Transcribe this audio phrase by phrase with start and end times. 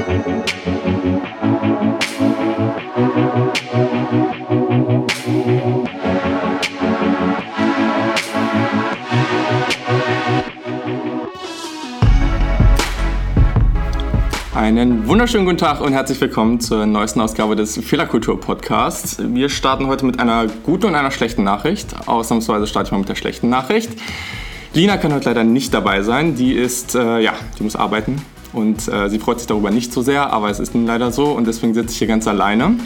[0.00, 0.16] Einen
[15.06, 19.18] wunderschönen guten Tag und herzlich willkommen zur neuesten Ausgabe des Fehlerkultur Podcasts.
[19.20, 21.94] Wir starten heute mit einer guten und einer schlechten Nachricht.
[22.06, 23.90] Ausnahmsweise starte ich mal mit der schlechten Nachricht.
[24.72, 26.36] Lina kann heute leider nicht dabei sein.
[26.36, 28.22] Die ist, äh, ja, die muss arbeiten
[28.52, 31.26] und äh, sie freut sich darüber nicht so sehr, aber es ist nun leider so
[31.26, 32.76] und deswegen sitze ich hier ganz alleine.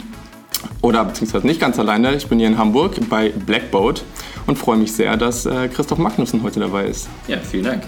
[0.81, 2.15] Oder beziehungsweise nicht ganz alleine.
[2.15, 4.03] Ich bin hier in Hamburg bei Blackboat
[4.47, 7.07] und freue mich sehr, dass äh, Christoph Magnussen heute dabei ist.
[7.27, 7.83] Ja, vielen Dank.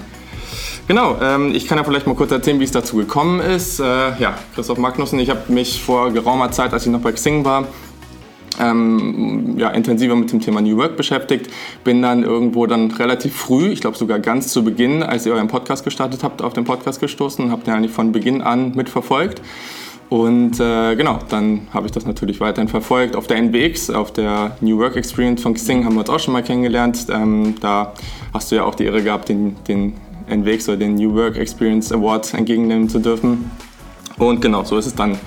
[0.88, 3.80] Genau, ähm, ich kann ja vielleicht mal kurz erzählen, wie es dazu gekommen ist.
[3.80, 3.84] Äh,
[4.20, 7.68] ja, Christoph Magnussen, ich habe mich vor geraumer Zeit, als ich noch bei Xing war,
[8.60, 11.52] ähm, ja, intensiver mit dem Thema New Work beschäftigt.
[11.84, 15.48] Bin dann irgendwo dann relativ früh, ich glaube sogar ganz zu Beginn, als ihr euren
[15.48, 19.42] Podcast gestartet habt, auf den Podcast gestoßen und habe den eigentlich von Beginn an mitverfolgt.
[20.10, 23.16] Und äh, genau, dann habe ich das natürlich weiterhin verfolgt.
[23.16, 26.34] Auf der NBX, auf der New Work Experience von Xing haben wir uns auch schon
[26.34, 27.08] mal kennengelernt.
[27.10, 27.94] Ähm, da
[28.34, 29.94] hast du ja auch die Ehre gehabt, den, den
[30.30, 33.52] NWX oder den New Work Experience Award entgegennehmen zu dürfen.
[34.18, 35.18] Und genau, so ist es dann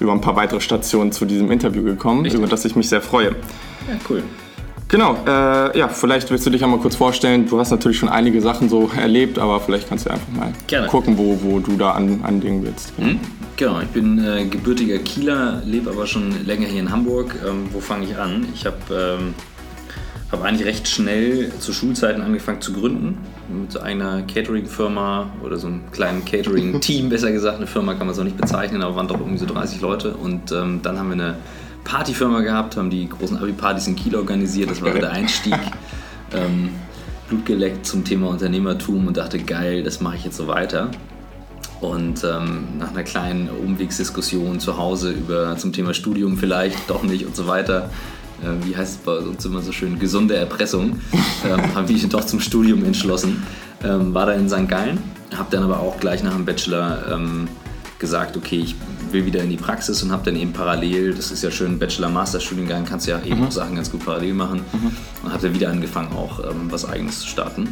[0.00, 2.40] über ein paar weitere Stationen zu diesem Interview gekommen, Richtig.
[2.40, 3.30] über das ich mich sehr freue.
[3.88, 4.22] Ja, cool.
[4.92, 7.46] Genau, äh, ja, vielleicht willst du dich einmal kurz vorstellen.
[7.46, 10.86] Du hast natürlich schon einige Sachen so erlebt, aber vielleicht kannst du einfach mal Gerne.
[10.86, 12.98] gucken, wo, wo du da an, anlegen willst.
[12.98, 13.18] Mhm.
[13.56, 17.34] Genau, ich bin äh, gebürtiger Kieler, lebe aber schon länger hier in Hamburg.
[17.46, 18.46] Ähm, wo fange ich an?
[18.54, 18.76] Ich habe
[19.18, 19.34] ähm,
[20.32, 23.18] habe eigentlich recht schnell zu Schulzeiten angefangen zu gründen.
[23.48, 27.58] Mit so einer Catering-Firma oder so einem kleinen Catering-Team, besser gesagt.
[27.58, 30.14] Eine Firma kann man es auch nicht bezeichnen, aber waren doch irgendwie so 30 Leute.
[30.14, 31.36] Und ähm, dann haben wir eine
[31.84, 34.70] Partyfirma gehabt, haben die großen Abi-Partys in Kiel organisiert.
[34.70, 35.54] Das war so der Einstieg.
[36.34, 36.70] ähm,
[37.28, 40.90] Blut geleckt zum Thema Unternehmertum und dachte, geil, das mache ich jetzt so weiter.
[41.80, 47.26] Und ähm, nach einer kleinen Umwegsdiskussion zu Hause über zum Thema Studium vielleicht, doch nicht
[47.26, 47.90] und so weiter,
[48.42, 51.00] äh, wie heißt es bei uns immer so schön, gesunde Erpressung,
[51.44, 53.42] ähm, habe ich doch zum Studium entschlossen.
[53.84, 54.68] Ähm, war da in St.
[54.68, 54.98] Gallen,
[55.36, 57.48] habe dann aber auch gleich nach dem Bachelor ähm,
[57.98, 58.74] gesagt, okay, ich
[59.12, 62.84] will wieder in die Praxis und habe dann eben parallel, das ist ja schön, Bachelor-Master-Studiengang,
[62.84, 63.46] kannst ja eben mhm.
[63.46, 64.90] auch Sachen ganz gut parallel machen mhm.
[65.22, 67.68] und habe dann wieder angefangen, auch ähm, was Eigenes zu starten.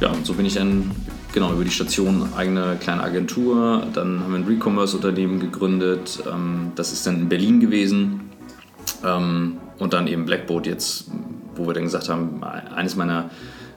[0.00, 0.90] Ja, und so bin ich dann
[1.32, 6.92] genau über die Station eigene kleine Agentur, dann haben wir ein Recommerce-Unternehmen gegründet, ähm, das
[6.92, 8.20] ist dann in Berlin gewesen.
[9.78, 11.06] Und dann eben Blackboard jetzt,
[11.56, 13.30] wo wir dann gesagt haben, eines meiner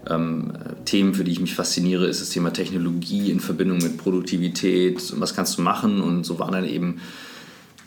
[0.09, 0.53] ähm,
[0.85, 5.13] Themen, für die ich mich fasziniere, ist das Thema Technologie in Verbindung mit Produktivität.
[5.19, 6.01] Was kannst du machen?
[6.01, 6.99] Und so war dann eben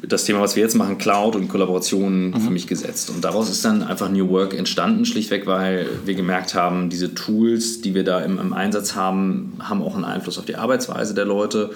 [0.02, 2.40] das Thema, was wir jetzt machen, Cloud und Kollaboration mhm.
[2.40, 3.10] für mich gesetzt.
[3.10, 7.80] Und daraus ist dann einfach New Work entstanden, schlichtweg, weil wir gemerkt haben, diese Tools,
[7.80, 11.26] die wir da im, im Einsatz haben, haben auch einen Einfluss auf die Arbeitsweise der
[11.26, 11.70] Leute.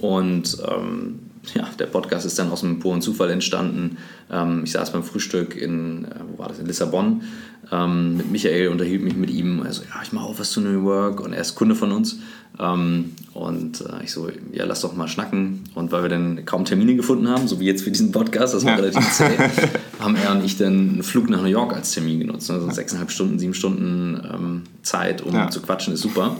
[0.00, 1.20] Und ähm,
[1.54, 3.98] ja, der Podcast ist dann aus einem puren Zufall entstanden.
[4.30, 7.22] Ähm, ich saß beim Frühstück in, äh, wo war das, in Lissabon
[7.70, 9.62] ähm, mit Michael, unterhielt mich mit ihm.
[9.62, 12.18] Also, ja, ich mache auch was zu New Work und er ist Kunde von uns.
[12.58, 15.64] Ähm, und äh, ich so, ja, lass doch mal schnacken.
[15.74, 18.64] Und weil wir dann kaum Termine gefunden haben, so wie jetzt für diesen Podcast, das
[18.64, 18.76] war ja.
[18.78, 19.36] relativ zäh,
[20.00, 22.50] haben er und ich dann einen Flug nach New York als Termin genutzt.
[22.50, 25.50] Also sechseinhalb Stunden, sieben Stunden ähm, Zeit, um ja.
[25.50, 26.36] zu quatschen, ist super.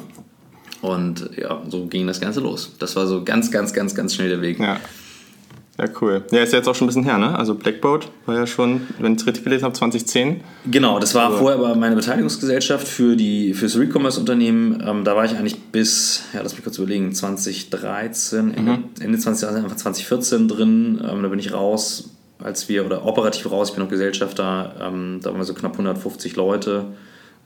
[0.81, 2.73] Und ja, so ging das Ganze los.
[2.79, 4.61] Das war so ganz, ganz, ganz, ganz schnell der Weg.
[4.61, 4.79] Ja.
[5.79, 6.25] Ja, cool.
[6.33, 7.39] Ja, ist ja jetzt auch schon ein bisschen her, ne?
[7.39, 10.41] Also Blackboat war ja schon, wenn ich es richtig gelesen habe, 2010.
[10.67, 11.39] Genau, das war also.
[11.39, 14.83] vorher aber meine Beteiligungsgesellschaft für die fürs Recommerce-Unternehmen.
[14.85, 18.85] Ähm, da war ich eigentlich bis, ja, lass mich kurz überlegen, 2013, Ende, mhm.
[18.99, 21.01] Ende 2013, einfach 2014 drin.
[21.09, 22.11] Ähm, da bin ich raus,
[22.41, 25.73] als wir, oder operativ raus, ich bin noch Gesellschafter, ähm, da waren wir so knapp
[25.73, 26.87] 150 Leute,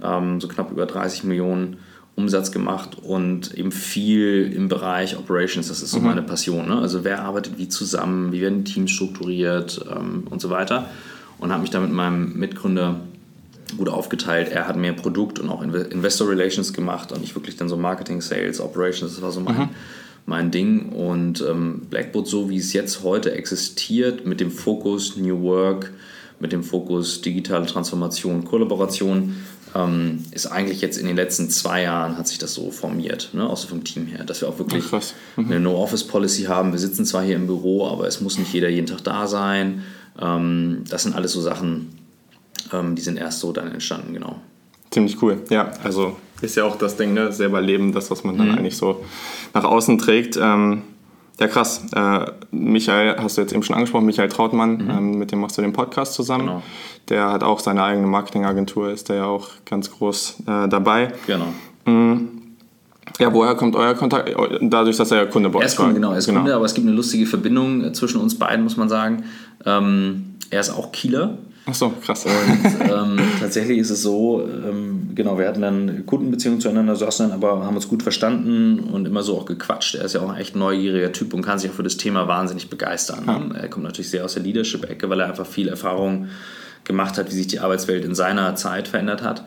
[0.02, 1.76] ähm, so knapp über 30 Millionen
[2.14, 5.68] Umsatz gemacht und eben viel im Bereich Operations.
[5.68, 6.06] Das ist so mhm.
[6.06, 6.68] meine Passion.
[6.68, 6.78] Ne?
[6.78, 10.90] Also wer arbeitet wie zusammen, wie werden Teams strukturiert ähm, und so weiter.
[11.38, 13.00] Und habe mich da mit meinem Mitgründer
[13.76, 14.50] gut aufgeteilt.
[14.50, 18.20] Er hat mehr Produkt und auch Investor Relations gemacht und ich wirklich dann so Marketing,
[18.20, 19.14] Sales, Operations.
[19.14, 19.68] Das war so mein, mhm.
[20.26, 20.90] mein Ding.
[20.90, 25.92] Und ähm, Blackboard, so wie es jetzt heute existiert, mit dem Fokus New Work,
[26.38, 29.36] mit dem Fokus digitale Transformation, Kollaboration,
[29.74, 33.48] ähm, ist eigentlich jetzt in den letzten zwei Jahren hat sich das so formiert, ne,
[33.48, 34.84] auch so vom Team her, dass wir auch wirklich
[35.36, 35.46] mhm.
[35.46, 36.72] eine No-Office-Policy haben.
[36.72, 39.82] Wir sitzen zwar hier im Büro, aber es muss nicht jeder jeden Tag da sein.
[40.20, 41.90] Ähm, das sind alles so Sachen,
[42.72, 44.40] ähm, die sind erst so dann entstanden, genau.
[44.90, 45.72] Ziemlich cool, ja.
[45.82, 47.32] Also ist ja auch das Ding, ne?
[47.32, 48.58] selber leben, das, was man dann mhm.
[48.58, 49.02] eigentlich so
[49.54, 50.36] nach außen trägt.
[50.40, 50.82] Ähm,
[51.42, 51.84] ja, krass.
[51.94, 54.90] Äh, Michael, hast du jetzt eben schon angesprochen, Michael Trautmann, mhm.
[54.90, 56.46] ähm, mit dem machst du den Podcast zusammen.
[56.46, 56.62] Genau.
[57.08, 61.12] Der hat auch seine eigene Marketingagentur, ist der ja auch ganz groß äh, dabei.
[61.26, 61.46] Genau.
[61.84, 62.28] Mhm.
[63.18, 64.32] Ja, woher kommt euer Kontakt?
[64.60, 65.72] Dadurch, dass er Kunde bei euch ist.
[65.72, 66.38] Er ist Kunde, genau, er ist genau.
[66.38, 69.24] Kunde, aber es gibt eine lustige Verbindung zwischen uns beiden, muss man sagen.
[69.66, 71.38] Ähm, er ist auch Kieler.
[71.64, 72.24] Ach so, krass.
[72.24, 77.36] Und ähm, tatsächlich ist es so, ähm, genau, wir hatten dann Kundenbeziehungen zueinander, saßen dann
[77.36, 79.94] aber haben uns gut verstanden und immer so auch gequatscht.
[79.94, 82.26] Er ist ja auch ein echt neugieriger Typ und kann sich auch für das Thema
[82.26, 83.24] wahnsinnig begeistern.
[83.26, 83.60] Ja.
[83.60, 86.26] Er kommt natürlich sehr aus der Leadership-Ecke, weil er einfach viel Erfahrung
[86.82, 89.44] gemacht hat, wie sich die Arbeitswelt in seiner Zeit verändert hat.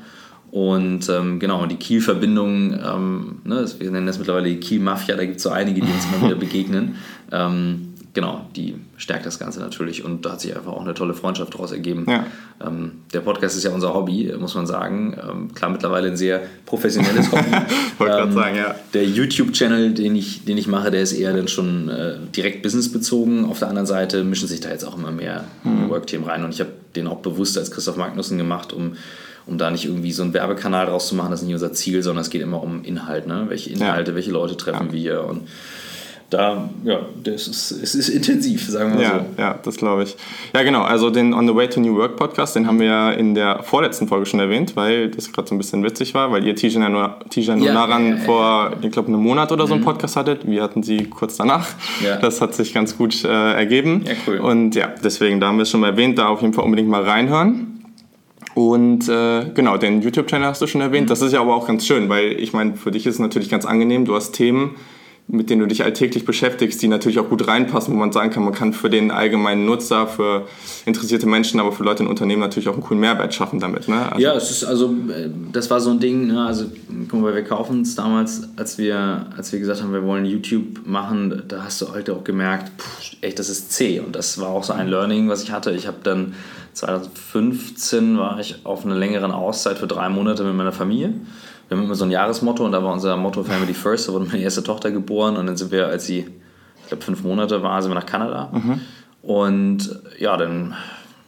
[0.52, 5.38] Und ähm, genau, die Kiel-Verbindung, ähm, ne, wir nennen das mittlerweile die Kiel-Mafia, da gibt
[5.38, 6.96] es so einige, die uns immer wieder begegnen.
[7.30, 11.14] Ähm, genau, die stärkt das Ganze natürlich und da hat sich einfach auch eine tolle
[11.14, 12.06] Freundschaft daraus ergeben.
[12.10, 12.26] Ja.
[12.66, 15.16] Ähm, der Podcast ist ja unser Hobby, muss man sagen.
[15.22, 17.52] Ähm, klar, mittlerweile ein sehr professionelles Hobby.
[18.00, 18.74] Wollte ähm, sagen, ja.
[18.96, 23.46] Der YouTube-Channel, den ich, den ich mache, der ist eher dann schon äh, direkt businessbezogen.
[23.46, 25.90] Auf der anderen Seite mischen sich da jetzt auch immer mehr mhm.
[25.90, 28.96] Work-Themen rein und ich habe den auch bewusst als Christoph Magnussen gemacht, um
[29.48, 32.02] um da nicht irgendwie so einen Werbekanal draus zu machen, das ist nicht unser Ziel,
[32.02, 33.46] sondern es geht immer um Inhalt, ne?
[33.48, 34.16] welche Inhalte, ja.
[34.16, 34.94] welche Leute treffen ja.
[34.94, 35.48] wir und
[36.36, 39.42] da, ja, das ist, es ist intensiv, sagen wir mal ja, so.
[39.42, 40.18] Ja, das glaube ich.
[40.54, 43.12] Ja, genau, also den On the Way to New Work Podcast, den haben wir ja
[43.12, 46.46] in der vorletzten Folge schon erwähnt, weil das gerade so ein bisschen witzig war, weil
[46.46, 49.86] ihr Tijan und Naran ja, vor, ich glaube, einem Monat oder so einen mhm.
[49.86, 50.46] Podcast hattet.
[50.46, 51.70] Wir hatten sie kurz danach.
[52.04, 52.18] Ja.
[52.18, 54.04] Das hat sich ganz gut äh, ergeben.
[54.06, 54.40] Ja, cool.
[54.40, 56.90] Und ja, deswegen, da haben wir es schon mal erwähnt, da auf jeden Fall unbedingt
[56.90, 57.82] mal reinhören.
[58.56, 61.06] Und äh, genau, den YouTube-Channel hast du schon erwähnt.
[61.06, 61.10] Mhm.
[61.10, 63.50] Das ist ja aber auch ganz schön, weil ich meine, für dich ist es natürlich
[63.50, 64.04] ganz angenehm.
[64.04, 64.76] Du hast Themen,
[65.28, 68.44] mit denen du dich alltäglich beschäftigst, die natürlich auch gut reinpassen, wo man sagen kann,
[68.44, 70.48] man kann für den allgemeinen Nutzer, für
[70.86, 73.88] interessierte Menschen, aber für Leute in Unternehmen natürlich auch einen coolen Mehrwert schaffen damit.
[73.88, 74.12] Ne?
[74.12, 76.46] Also ja, es ist also, äh, das war so ein Ding, ne?
[76.46, 76.66] also
[77.10, 80.86] guck mal, wir kaufen es damals, als wir, als wir gesagt haben, wir wollen YouTube
[80.86, 84.50] machen, da hast du heute auch gemerkt, pff, echt, das ist zäh und das war
[84.50, 85.72] auch so ein Learning, was ich hatte.
[85.72, 86.36] Ich habe dann
[86.74, 91.14] 2015 war ich auf einer längeren Auszeit für drei Monate mit meiner Familie
[91.68, 94.08] wir haben immer so ein Jahresmotto und da war unser Motto Family First.
[94.08, 96.28] Da wurde meine erste Tochter geboren und dann sind wir, als sie,
[96.82, 98.52] ich glaube, fünf Monate war, sind wir nach Kanada.
[98.54, 98.82] Mhm.
[99.22, 100.76] Und ja, dann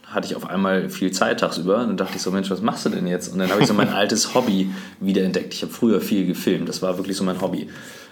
[0.06, 1.80] hatte ich auf einmal viel Zeit tagsüber.
[1.80, 3.32] Und dann dachte ich so, Mensch, was machst du denn jetzt?
[3.32, 4.70] Und dann habe ich so mein altes Hobby
[5.00, 5.52] wiederentdeckt.
[5.52, 6.68] Ich habe früher viel gefilmt.
[6.68, 7.68] Das war wirklich so mein Hobby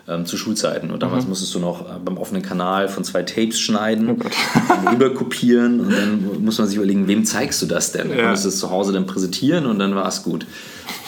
[0.08, 0.90] ähm, zu Schulzeiten.
[0.90, 1.30] Und damals mhm.
[1.30, 5.92] musstest du noch äh, beim offenen Kanal von zwei Tapes schneiden, oh rüber kopieren und
[5.92, 8.08] dann muss man sich überlegen, wem zeigst du das denn?
[8.08, 8.24] Dann ja.
[8.24, 10.46] konntest du es zu Hause dann präsentieren und dann war es gut.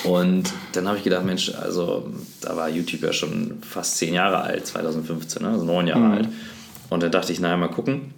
[0.05, 2.09] Und dann habe ich gedacht, Mensch, also
[2.41, 5.51] da war YouTube ja schon fast zehn Jahre alt, 2015, ne?
[5.51, 6.13] also neun Jahre mhm.
[6.13, 6.29] alt.
[6.91, 8.13] Und dann dachte ich, naja, mal gucken.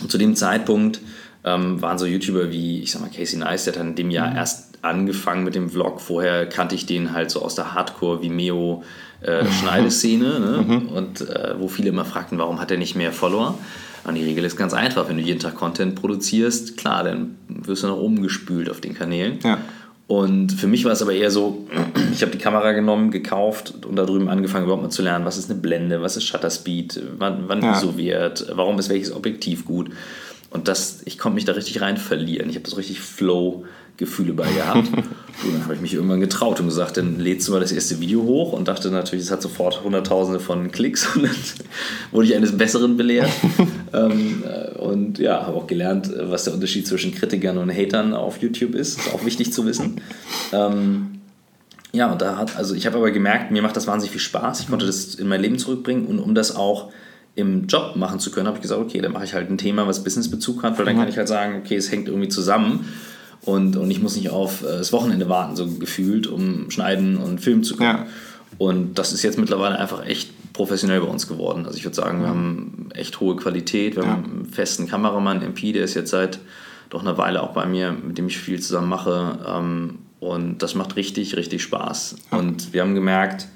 [0.00, 1.00] Und zu dem Zeitpunkt
[1.44, 4.30] ähm, waren so YouTuber wie, ich sag mal, Casey Nice, der hat in dem Jahr
[4.30, 4.36] mhm.
[4.36, 6.00] erst angefangen mit dem Vlog.
[6.00, 8.82] Vorher kannte ich den halt so aus der Hardcore-Vimeo
[9.20, 10.64] äh, Schneideszene ne?
[10.66, 10.88] Mhm.
[10.88, 13.58] und äh, wo viele immer fragten, warum hat er nicht mehr Follower?
[14.04, 17.82] Und die Regel ist ganz einfach, wenn du jeden Tag Content produzierst, klar, dann wirst
[17.82, 19.38] du nach oben gespült auf den Kanälen.
[19.42, 19.58] Ja.
[20.06, 21.66] Und für mich war es aber eher so,
[22.12, 25.38] ich habe die Kamera genommen, gekauft und da drüben angefangen überhaupt mal zu lernen, was
[25.38, 27.72] ist eine Blende, was ist Shutter Speed, wann, wann ja.
[27.72, 29.90] ISO wird, warum ist welches Objektiv gut.
[30.54, 32.48] Und das, ich konnte mich da richtig rein verlieren.
[32.48, 33.64] Ich habe so richtig Flow
[33.96, 34.88] Gefühle bei gehabt.
[34.88, 38.00] und dann habe ich mich irgendwann getraut und gesagt, dann lädst du mal das erste
[38.00, 41.34] Video hoch und dachte natürlich, es hat sofort Hunderttausende von Klicks und dann
[42.12, 43.30] wurde ich eines Besseren belehrt.
[43.92, 48.40] ähm, äh, und ja, habe auch gelernt, was der Unterschied zwischen Kritikern und Hatern auf
[48.40, 48.98] YouTube ist.
[49.00, 50.00] Ist auch wichtig zu wissen.
[50.52, 51.20] Ähm,
[51.92, 54.60] ja, und da hat, also ich habe aber gemerkt, mir macht das wahnsinnig viel Spaß.
[54.60, 56.92] Ich konnte das in mein Leben zurückbringen und um das auch
[57.36, 59.86] im Job machen zu können, habe ich gesagt, okay, dann mache ich halt ein Thema,
[59.86, 61.00] was Businessbezug hat, weil dann mhm.
[61.00, 62.86] kann ich halt sagen, okay, es hängt irgendwie zusammen
[63.44, 67.40] und, und ich muss nicht auf äh, das Wochenende warten, so gefühlt, um schneiden und
[67.40, 67.98] filmen zu können.
[67.98, 68.06] Ja.
[68.58, 71.66] Und das ist jetzt mittlerweile einfach echt professionell bei uns geworden.
[71.66, 73.96] Also ich würde sagen, wir haben echt hohe Qualität.
[73.96, 74.10] Wir ja.
[74.10, 76.38] haben einen festen Kameramann, MP, der ist jetzt seit
[76.90, 79.38] doch einer Weile auch bei mir, mit dem ich viel zusammen mache.
[79.46, 82.16] Ähm, und das macht richtig, richtig Spaß.
[82.30, 82.38] Ja.
[82.38, 83.48] Und wir haben gemerkt,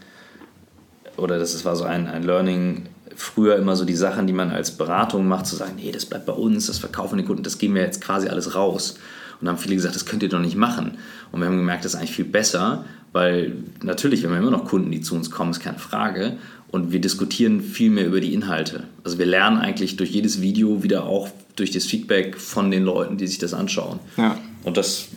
[1.17, 2.87] oder das war so ein, ein Learning,
[3.19, 6.27] früher immer so die Sachen, die man als Beratung macht, zu sagen, nee, das bleibt
[6.27, 8.93] bei uns, das verkaufen die Kunden, das geben wir jetzt quasi alles raus.
[9.41, 10.99] Und dann haben viele gesagt, das könnt ihr doch nicht machen.
[11.33, 14.65] Und wir haben gemerkt, das ist eigentlich viel besser, weil natürlich, wir haben immer noch
[14.65, 16.39] Kunden, die zu uns kommen, ist keine Frage.
[16.71, 18.85] Und wir diskutieren viel mehr über die Inhalte.
[19.03, 23.17] Also wir lernen eigentlich durch jedes Video wieder auch durch das Feedback von den Leuten,
[23.17, 23.99] die sich das anschauen.
[24.17, 24.37] Ja.
[24.65, 25.09] Und das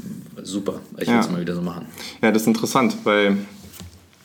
[0.41, 0.79] super.
[0.97, 1.85] Ich will es mal wieder so machen.
[2.21, 3.37] Ja, das ist interessant, weil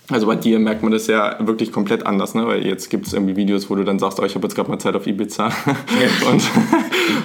[0.08, 2.46] also bei dir merkt man das ja wirklich komplett anders, ne?
[2.46, 4.70] weil jetzt gibt es irgendwie Videos, wo du dann sagst, oh, ich habe jetzt gerade
[4.70, 6.28] mal Zeit auf Ibiza ja.
[6.30, 6.42] und,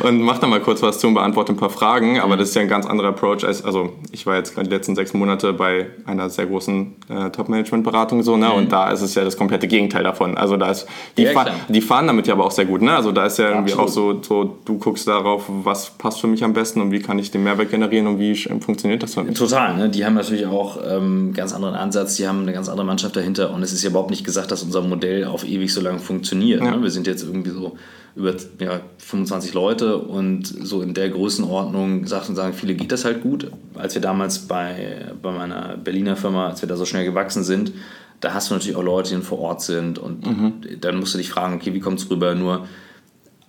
[0.04, 2.56] und mach da mal kurz was zu und beantworte ein paar Fragen, aber das ist
[2.56, 5.54] ja ein ganz anderer Approach als, also ich war jetzt gerade die letzten sechs Monate
[5.54, 8.48] bei einer sehr großen äh, Top-Management-Beratung so, ne?
[8.48, 8.54] Mhm.
[8.54, 10.36] und da ist es ja das komplette Gegenteil davon.
[10.36, 12.96] Also da ist, die, ja, fahr, die fahren damit ja aber auch sehr gut, ne?
[12.96, 14.22] also da ist ja irgendwie Absolut.
[14.22, 17.20] auch so, so, du guckst darauf, was passt für mich am besten und wie kann
[17.20, 19.38] ich den Mehrwert generieren und wie funktioniert das für mich.
[19.38, 19.90] Total, ne?
[19.90, 23.16] die haben natürlich auch ähm, einen ganz anderen Ansatz, die haben eine ganz andere Mannschaft
[23.16, 26.00] dahinter und es ist ja überhaupt nicht gesagt, dass unser Modell auf ewig so lange
[26.00, 26.62] funktioniert.
[26.62, 26.72] Ja.
[26.72, 26.84] Ne?
[26.84, 27.78] Wir sind jetzt irgendwie so
[28.16, 33.22] über ja, 25 Leute und so in der Größenordnung sagten, sagen viele geht das halt
[33.22, 33.52] gut.
[33.76, 37.72] Als wir damals bei, bei meiner Berliner Firma, als wir da so schnell gewachsen sind,
[38.20, 40.54] da hast du natürlich auch Leute, die vor Ort sind und mhm.
[40.80, 42.36] dann musst du dich fragen, okay, wie kommt es rüber?
[42.36, 42.68] Nur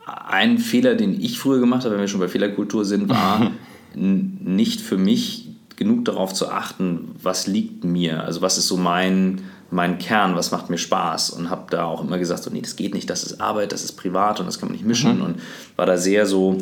[0.07, 3.51] ein Fehler, den ich früher gemacht habe, wenn wir schon bei Fehlerkultur sind, war
[3.95, 5.52] nicht für mich
[5.83, 10.53] genug darauf zu achten, was liegt mir, also was ist so mein, mein Kern, was
[10.53, 13.25] macht mir Spaß und habe da auch immer gesagt, so, nee, das geht nicht, das
[13.25, 15.25] ist Arbeit, das ist privat und das kann man nicht mischen mhm.
[15.25, 15.41] und
[15.75, 16.59] war da sehr so,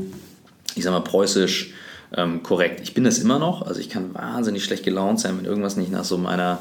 [0.75, 1.75] ich sag mal, preußisch
[2.17, 2.81] ähm, korrekt.
[2.81, 5.93] Ich bin das immer noch, also ich kann wahnsinnig schlecht gelaunt sein, wenn irgendwas nicht
[5.93, 6.61] nach so meiner,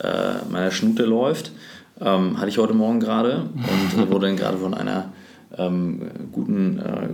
[0.00, 1.52] äh, meiner Schnute läuft.
[2.00, 5.12] Ähm, hatte ich heute Morgen gerade und wurde dann gerade von einer
[5.56, 6.02] ähm,
[6.32, 7.08] guten äh,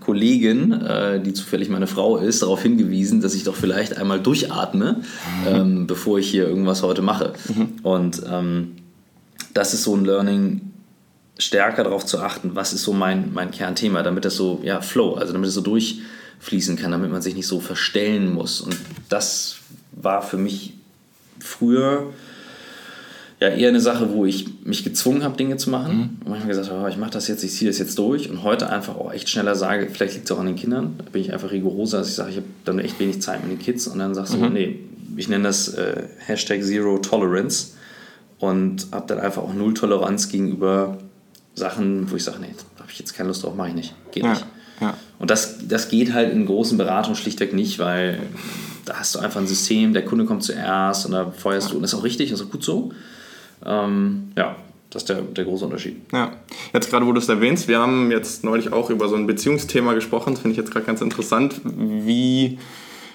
[0.00, 5.00] Kollegin, äh, die zufällig meine Frau ist, darauf hingewiesen, dass ich doch vielleicht einmal durchatme,
[5.00, 5.48] mhm.
[5.48, 7.32] ähm, bevor ich hier irgendwas heute mache.
[7.48, 7.68] Mhm.
[7.82, 8.76] Und ähm,
[9.52, 10.60] das ist so ein Learning,
[11.38, 15.14] stärker darauf zu achten, was ist so mein, mein Kernthema, damit das so, ja, Flow,
[15.14, 18.60] also damit es so durchfließen kann, damit man sich nicht so verstellen muss.
[18.60, 18.76] Und
[19.08, 19.56] das
[19.92, 20.74] war für mich
[21.38, 22.12] früher
[23.40, 25.96] ja eher eine Sache, wo ich mich gezwungen habe, Dinge zu machen.
[25.96, 26.02] Mhm.
[26.24, 28.30] Und manchmal gesagt habe, oh, ich mache das jetzt, ich ziehe das jetzt durch.
[28.30, 30.94] Und heute einfach auch echt schneller sage, vielleicht liegt es auch an den Kindern.
[30.98, 33.52] Da bin ich einfach rigoroser, dass ich sage, ich habe dann echt wenig Zeit mit
[33.52, 33.86] den Kids.
[33.86, 34.52] Und dann sagst du, mhm.
[34.52, 34.78] nee,
[35.16, 37.72] ich nenne das äh, Hashtag Zero Tolerance.
[38.38, 40.98] Und habe dann einfach auch Null Toleranz gegenüber
[41.54, 43.94] Sachen, wo ich sage, nee, da habe ich jetzt keine Lust drauf, mache ich nicht.
[44.12, 44.30] Geht ja.
[44.30, 44.46] nicht.
[44.80, 44.94] Ja.
[45.18, 48.20] Und das, das geht halt in großen Beratungen schlichtweg nicht, weil
[48.84, 51.76] da hast du einfach ein System, der Kunde kommt zuerst und da feuerst du.
[51.76, 52.92] Und das ist auch richtig, das ist auch gut so.
[53.64, 54.56] Ähm, ja,
[54.90, 55.96] das ist der, der große Unterschied.
[56.12, 56.32] Ja,
[56.72, 59.94] jetzt gerade, wo du es erwähnst, wir haben jetzt neulich auch über so ein Beziehungsthema
[59.94, 61.60] gesprochen, das finde ich jetzt gerade ganz interessant.
[61.64, 62.58] Wie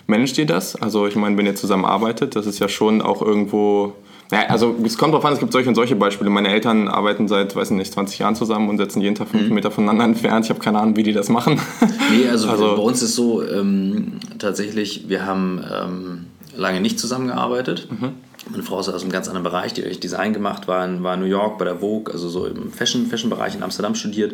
[0.07, 0.75] managt ihr das?
[0.75, 3.95] Also ich meine, wenn ihr zusammenarbeitet, das ist ja schon auch irgendwo...
[4.31, 6.29] Ja, also es kommt drauf an, es gibt solche und solche Beispiele.
[6.29, 9.55] Meine Eltern arbeiten seit, weiß nicht, 20 Jahren zusammen und setzen jeden Tag fünf mhm.
[9.55, 10.45] Meter voneinander entfernt.
[10.45, 11.60] Ich habe keine Ahnung, wie die das machen.
[12.12, 16.25] Nee, also, also bei uns ist so ähm, tatsächlich, wir haben ähm,
[16.57, 17.88] lange nicht zusammengearbeitet.
[17.89, 18.12] Mhm.
[18.50, 21.13] Meine Frau ist aus einem ganz anderen Bereich, die hat Design gemacht, war in, war
[21.13, 24.33] in New York bei der Vogue, also so im Fashion, Fashion-Bereich in Amsterdam studiert.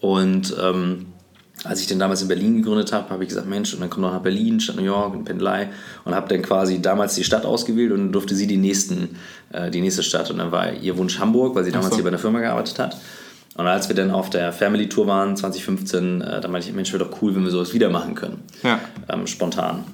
[0.00, 1.06] Und ähm,
[1.64, 4.02] als ich dann damals in Berlin gegründet habe, habe ich gesagt, Mensch, und dann komm
[4.02, 5.70] doch nach Berlin statt New York und Pendelei
[6.04, 9.16] und habe dann quasi damals die Stadt ausgewählt und dann durfte sie die, nächsten,
[9.52, 11.96] äh, die nächste Stadt und dann war ihr Wunsch Hamburg, weil sie damals so.
[11.96, 12.96] hier bei einer Firma gearbeitet hat.
[13.54, 16.92] Und als wir dann auf der Family Tour waren, 2015, äh, da meinte ich, Mensch,
[16.92, 18.42] wäre doch cool, wenn wir sowas wieder machen können.
[18.62, 18.80] Ja.
[19.08, 19.84] Ähm, spontan.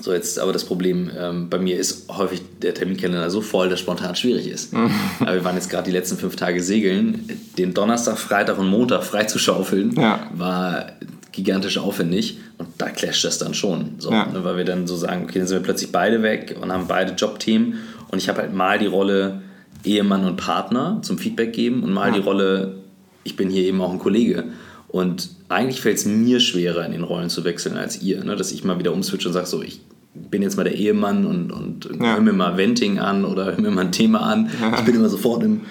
[0.00, 3.80] So, jetzt aber das Problem ähm, bei mir ist häufig der Terminkalender so voll, dass
[3.80, 4.74] spontan schwierig ist.
[5.20, 7.28] aber wir waren jetzt gerade die letzten fünf Tage segeln.
[7.56, 10.30] Den Donnerstag, Freitag und Montag freizuschaufeln, ja.
[10.34, 10.92] war
[11.32, 13.96] gigantisch aufwendig und da clasht das dann schon.
[13.98, 14.26] So, ja.
[14.26, 16.86] ne, weil wir dann so sagen, okay, dann sind wir plötzlich beide weg und haben
[16.88, 17.74] beide Jobthemen
[18.08, 19.42] und ich habe halt mal die Rolle
[19.84, 22.14] Ehemann und Partner zum Feedback geben und mal ja.
[22.14, 22.76] die Rolle,
[23.24, 24.44] ich bin hier eben auch ein Kollege.
[24.88, 28.22] Und eigentlich fällt es mir schwerer, in den Rollen zu wechseln als ihr.
[28.24, 28.36] Ne?
[28.36, 29.80] Dass ich mal wieder umswitche und sage, so, ich
[30.14, 32.14] bin jetzt mal der Ehemann und, und ja.
[32.14, 34.50] hör mir mal Venting an oder hör mir mal ein Thema an.
[34.60, 34.78] Ja.
[34.78, 35.62] Ich bin immer sofort im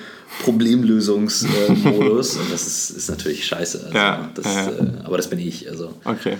[0.43, 3.86] Problemlösungsmodus und das ist, ist natürlich scheiße.
[3.86, 4.29] Also ja.
[4.36, 4.72] Das, äh,
[5.03, 5.69] aber das bin ich.
[5.69, 6.38] Also, okay.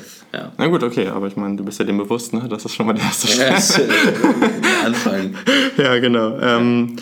[0.58, 2.46] Na gut, okay, aber ich meine, du bist ja dem bewusst, ne?
[2.50, 3.39] Das ist schon mal der erste Schritt.
[3.39, 3.88] Ja, ist, äh,
[4.86, 5.36] Anfang.
[5.77, 6.38] ja, genau.
[6.39, 6.96] Ähm,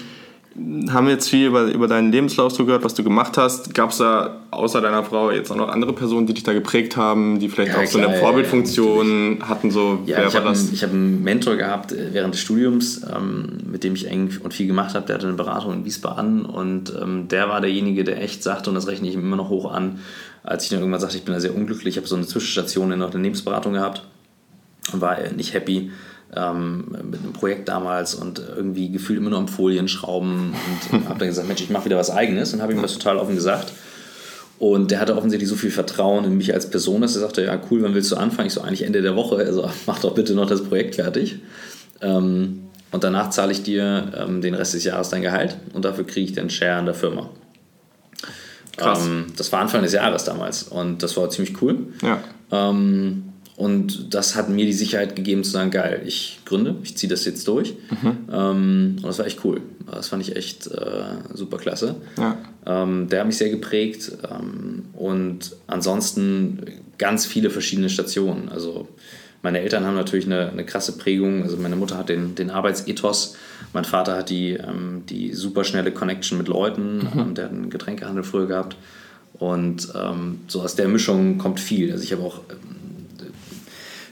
[0.92, 3.74] haben jetzt viel über, über deinen Lebenslauf so gehört, was du gemacht hast.
[3.74, 6.96] Gab es da außer deiner Frau jetzt auch noch andere Personen, die dich da geprägt
[6.96, 9.72] haben, die vielleicht ja, auch klar, so eine Vorbildfunktion ja, hatten?
[9.72, 13.58] So, ja, wer ich habe einen, hab einen Mentor gehabt äh, während des Studiums, ähm,
[13.66, 15.08] mit dem ich eng und viel gemacht habe.
[15.08, 18.76] Der hatte eine Beratung in Wiesbaden und ähm, der war derjenige, der echt sagte, und
[18.76, 20.02] das rechne ich ihm immer noch hoch an,
[20.44, 22.92] als ich dann irgendwann sagte, ich bin da sehr unglücklich, ich habe so eine Zwischenstation
[22.92, 24.04] in der Unternehmensberatung gehabt
[24.92, 25.90] und war nicht happy
[26.36, 30.54] ähm, mit einem Projekt damals und irgendwie gefühlt immer nur am Folien schrauben
[30.92, 33.18] und habe dann gesagt, Mensch, ich mache wieder was Eigenes und habe ihm das total
[33.18, 33.74] offen gesagt.
[34.60, 37.60] Und der hatte offensichtlich so viel Vertrauen in mich als Person, dass er sagte, ja
[37.70, 38.48] cool, wann willst du anfangen?
[38.48, 41.40] Ich so, eigentlich Ende der Woche, also mach doch bitte noch das Projekt fertig.
[42.02, 42.60] Ähm,
[42.92, 46.26] und danach zahle ich dir ähm, den Rest des Jahres dein Gehalt und dafür kriege
[46.26, 47.30] ich den Share an der Firma.
[48.78, 49.06] Krass.
[49.06, 51.88] Ähm, das war Anfang des Jahres damals und das war ziemlich cool.
[52.02, 52.20] Ja.
[52.52, 57.10] Ähm, und das hat mir die Sicherheit gegeben zu sagen, geil, ich gründe, ich ziehe
[57.10, 57.76] das jetzt durch.
[57.92, 58.18] Mhm.
[58.32, 59.62] Ähm, und das war echt cool.
[59.90, 61.96] Das fand ich echt äh, super klasse.
[62.18, 62.38] Ja.
[62.66, 64.12] Ähm, der hat mich sehr geprägt.
[64.30, 66.64] Ähm, und ansonsten
[66.98, 68.50] ganz viele verschiedene Stationen.
[68.50, 68.88] Also
[69.44, 71.44] meine Eltern haben natürlich eine, eine krasse Prägung.
[71.44, 73.36] Also meine Mutter hat den, den Arbeitsethos.
[73.72, 76.98] Mein Vater hat die, ähm, die super schnelle Connection mit Leuten.
[76.98, 77.20] Mhm.
[77.20, 78.78] Ähm, der hat einen Getränkehandel früher gehabt.
[79.34, 81.92] Und ähm, so aus der Mischung kommt viel.
[81.92, 82.42] Also ich habe auch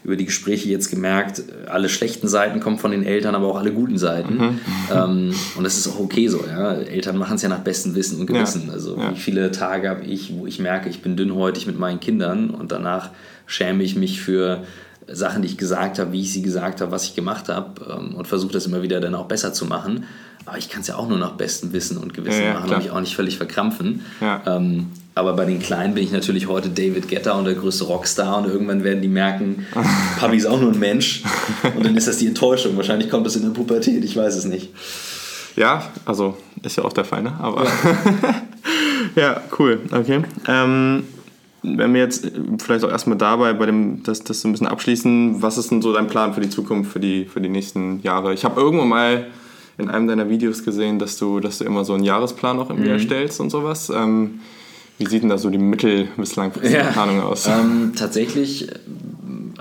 [0.04, 3.72] über die Gespräche jetzt gemerkt, alle schlechten Seiten kommen von den Eltern, aber auch alle
[3.72, 4.36] guten Seiten.
[4.36, 4.60] Mhm.
[4.92, 6.44] Ähm, und das ist auch okay so.
[6.48, 6.74] Ja?
[6.74, 8.68] Eltern machen es ja nach bestem Wissen und Gewissen.
[8.68, 8.74] Ja.
[8.74, 9.12] Also ja.
[9.12, 12.72] wie viele Tage habe ich, wo ich merke, ich bin dünnhäutig mit meinen Kindern und
[12.72, 13.12] danach
[13.46, 14.64] schäme ich mich für
[15.08, 18.16] Sachen, die ich gesagt habe, wie ich sie gesagt habe, was ich gemacht habe ähm,
[18.16, 20.06] und versuche das immer wieder dann auch besser zu machen.
[20.46, 22.78] Aber ich kann es ja auch nur nach bestem Wissen und Gewissen ja, machen und
[22.78, 24.02] mich auch nicht völlig verkrampfen.
[24.20, 24.42] Ja.
[24.48, 28.38] Ähm, aber bei den Kleinen bin ich natürlich heute David Getter und der größte Rockstar
[28.38, 29.66] und irgendwann werden die merken,
[30.20, 31.24] Papi ist auch nur ein Mensch
[31.76, 32.78] und dann ist das die Enttäuschung.
[32.78, 34.70] Wahrscheinlich kommt das in der Pubertät, ich weiß es nicht.
[35.56, 37.34] Ja, also ist ja auch der Fall, ne?
[37.40, 37.72] Aber ja,
[39.16, 40.22] ja cool, okay.
[40.48, 41.04] Ähm,
[41.64, 45.42] wenn wir jetzt vielleicht auch erstmal dabei bei dem, das, das so ein bisschen abschließen,
[45.42, 48.34] was ist denn so dein Plan für die Zukunft, für die, für die nächsten Jahre?
[48.34, 49.28] Ich habe irgendwo mal
[49.78, 52.88] in einem deiner Videos gesehen, dass du, dass du immer so einen Jahresplan auch irgendwie
[52.88, 52.96] mhm.
[52.96, 53.92] erstellst und sowas.
[53.94, 54.40] Ähm,
[55.02, 57.48] wie sieht denn da so die mittel- bis langfristige ja, Planung aus?
[57.48, 58.68] Ähm, tatsächlich,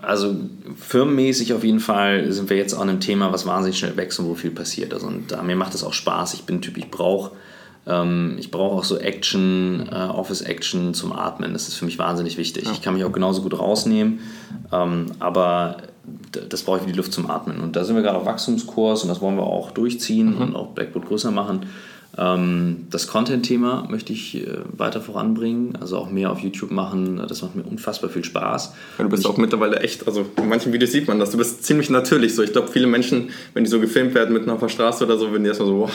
[0.02, 0.36] also
[0.78, 4.26] firmenmäßig auf jeden Fall sind wir jetzt an einem Thema, was wahnsinnig schnell wächst und
[4.26, 4.94] wo viel passiert.
[4.94, 6.34] Also, und äh, mir macht das auch Spaß.
[6.34, 7.32] Ich bin Typ, ich brauche
[7.86, 11.52] ähm, ich brauche auch so Action, äh, Office-Action zum Atmen.
[11.52, 12.66] Das ist für mich wahnsinnig wichtig.
[12.66, 12.72] Ja.
[12.72, 14.20] Ich kann mich auch genauso gut rausnehmen,
[14.72, 15.78] ähm, aber
[16.48, 17.60] das brauche ich wie die Luft zum Atmen.
[17.60, 20.42] Und da sind wir gerade auf Wachstumskurs und das wollen wir auch durchziehen mhm.
[20.42, 21.66] und auch Blackboard größer machen.
[22.20, 27.22] Ähm, das Content-Thema möchte ich äh, weiter voranbringen, also auch mehr auf YouTube machen.
[27.26, 28.74] Das macht mir unfassbar viel Spaß.
[28.98, 31.38] Ja, du bist ich, auch mittlerweile echt, also in manchen Videos sieht man das, du
[31.38, 32.42] bist ziemlich natürlich so.
[32.42, 35.32] Ich glaube, viele Menschen, wenn die so gefilmt werden mitten auf der Straße oder so,
[35.32, 35.90] wenn die erstmal so, wow,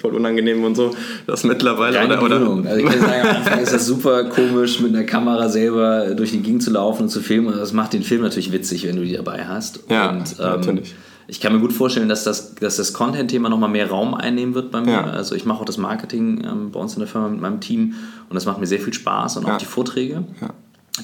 [0.00, 0.90] voll unangenehm und so.
[1.28, 1.98] Das mittlerweile.
[1.98, 2.68] Keine oder, oder?
[2.68, 6.32] Also ich kann sagen, am Anfang ist das super komisch, mit einer Kamera selber durch
[6.32, 7.56] die Gegend zu laufen und zu filmen.
[7.56, 9.84] Das macht den Film natürlich witzig, wenn du die dabei hast.
[9.88, 10.94] Ja, und, ähm, natürlich
[11.30, 14.72] ich kann mir gut vorstellen, dass das, dass das Content-Thema nochmal mehr Raum einnehmen wird
[14.72, 14.92] bei mir.
[14.92, 15.04] Ja.
[15.04, 17.94] Also ich mache auch das Marketing ähm, bei uns in der Firma mit meinem Team
[18.28, 19.54] und das macht mir sehr viel Spaß und ja.
[19.54, 20.24] auch die Vorträge.
[20.40, 20.50] Ja.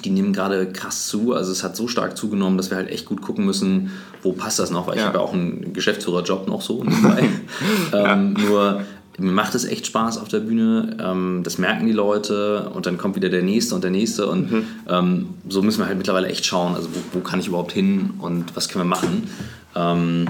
[0.05, 1.33] Die nehmen gerade krass zu.
[1.33, 3.93] Also es hat so stark zugenommen, dass wir halt echt gut gucken müssen,
[4.23, 7.29] wo passt das noch, weil ich habe ja auch einen Geschäftsführerjob noch so nebenbei.
[7.93, 8.81] ähm, nur
[9.19, 10.97] mir macht es echt Spaß auf der Bühne.
[11.01, 14.51] Ähm, das merken die Leute und dann kommt wieder der nächste und der nächste und
[14.51, 14.65] mhm.
[14.89, 18.15] ähm, so müssen wir halt mittlerweile echt schauen, also wo, wo, kann ich überhaupt hin
[18.19, 19.29] und was können wir machen.
[19.77, 20.27] Ähm,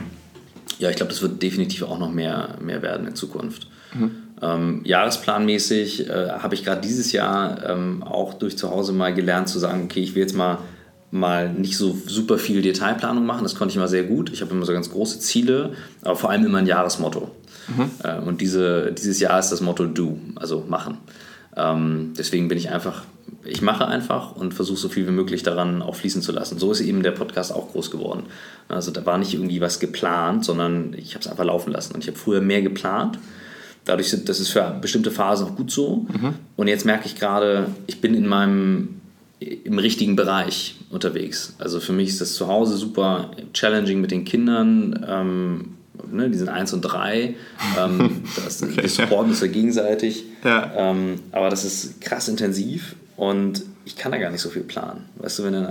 [0.79, 3.69] ja, ich glaube, das wird definitiv auch noch mehr, mehr werden in Zukunft.
[3.95, 4.11] Mhm.
[4.43, 9.49] Ähm, jahresplanmäßig äh, habe ich gerade dieses Jahr ähm, auch durch zu Hause mal gelernt
[9.49, 10.59] zu sagen, okay, ich will jetzt mal,
[11.11, 13.45] mal nicht so super viel Detailplanung machen.
[13.45, 14.31] Das konnte ich immer sehr gut.
[14.33, 17.31] Ich habe immer so ganz große Ziele, aber vor allem immer ein Jahresmotto.
[17.69, 17.91] Mhm.
[18.05, 20.99] Äh, und diese, dieses Jahr ist das Motto Do, also machen.
[21.57, 23.05] Ähm, deswegen bin ich einfach
[23.49, 26.59] ich mache einfach und versuche so viel wie möglich daran auch fließen zu lassen.
[26.59, 28.25] So ist eben der Podcast auch groß geworden.
[28.69, 31.95] Also da war nicht irgendwie was geplant, sondern ich habe es einfach laufen lassen.
[31.95, 33.19] Und ich habe früher mehr geplant.
[33.85, 36.07] Dadurch sind das ist für bestimmte Phasen auch gut so.
[36.09, 36.35] Mhm.
[36.57, 39.01] Und jetzt merke ich gerade, ich bin in meinem
[39.39, 41.55] im richtigen Bereich unterwegs.
[41.59, 45.05] Also für mich ist das zu Hause super challenging mit den Kindern.
[45.07, 45.75] Ähm,
[46.11, 47.35] ne, die sind 1 und 3.
[47.79, 50.25] Ähm, das, okay, wir supporten uns ja gegenseitig.
[50.43, 50.73] Ja.
[50.75, 55.07] Ähm, aber das ist krass intensiv und ich kann da gar nicht so viel planen.
[55.16, 55.66] Weißt du, wenn dann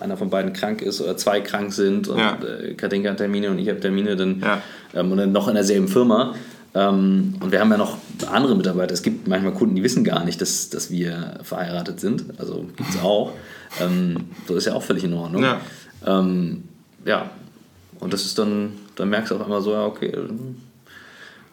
[0.00, 2.38] einer von beiden krank ist oder zwei krank sind und ja.
[2.42, 4.62] Äh, Katinka hat Termine und ich habe Termine, dann, ja.
[4.94, 6.34] ähm, und dann noch in derselben Firma.
[6.74, 7.98] Ähm, und wir haben ja noch
[8.30, 8.94] andere Mitarbeiter.
[8.94, 12.24] Es gibt manchmal Kunden, die wissen gar nicht, dass, dass wir verheiratet sind.
[12.38, 13.32] Also gibt es auch.
[13.82, 15.42] Ähm, das ist ja auch völlig in Ordnung.
[15.42, 15.60] Ja.
[16.06, 16.64] Ähm,
[17.04, 17.30] ja.
[18.00, 20.10] Und das ist dann, dann merkst du auf einmal so, ja, okay,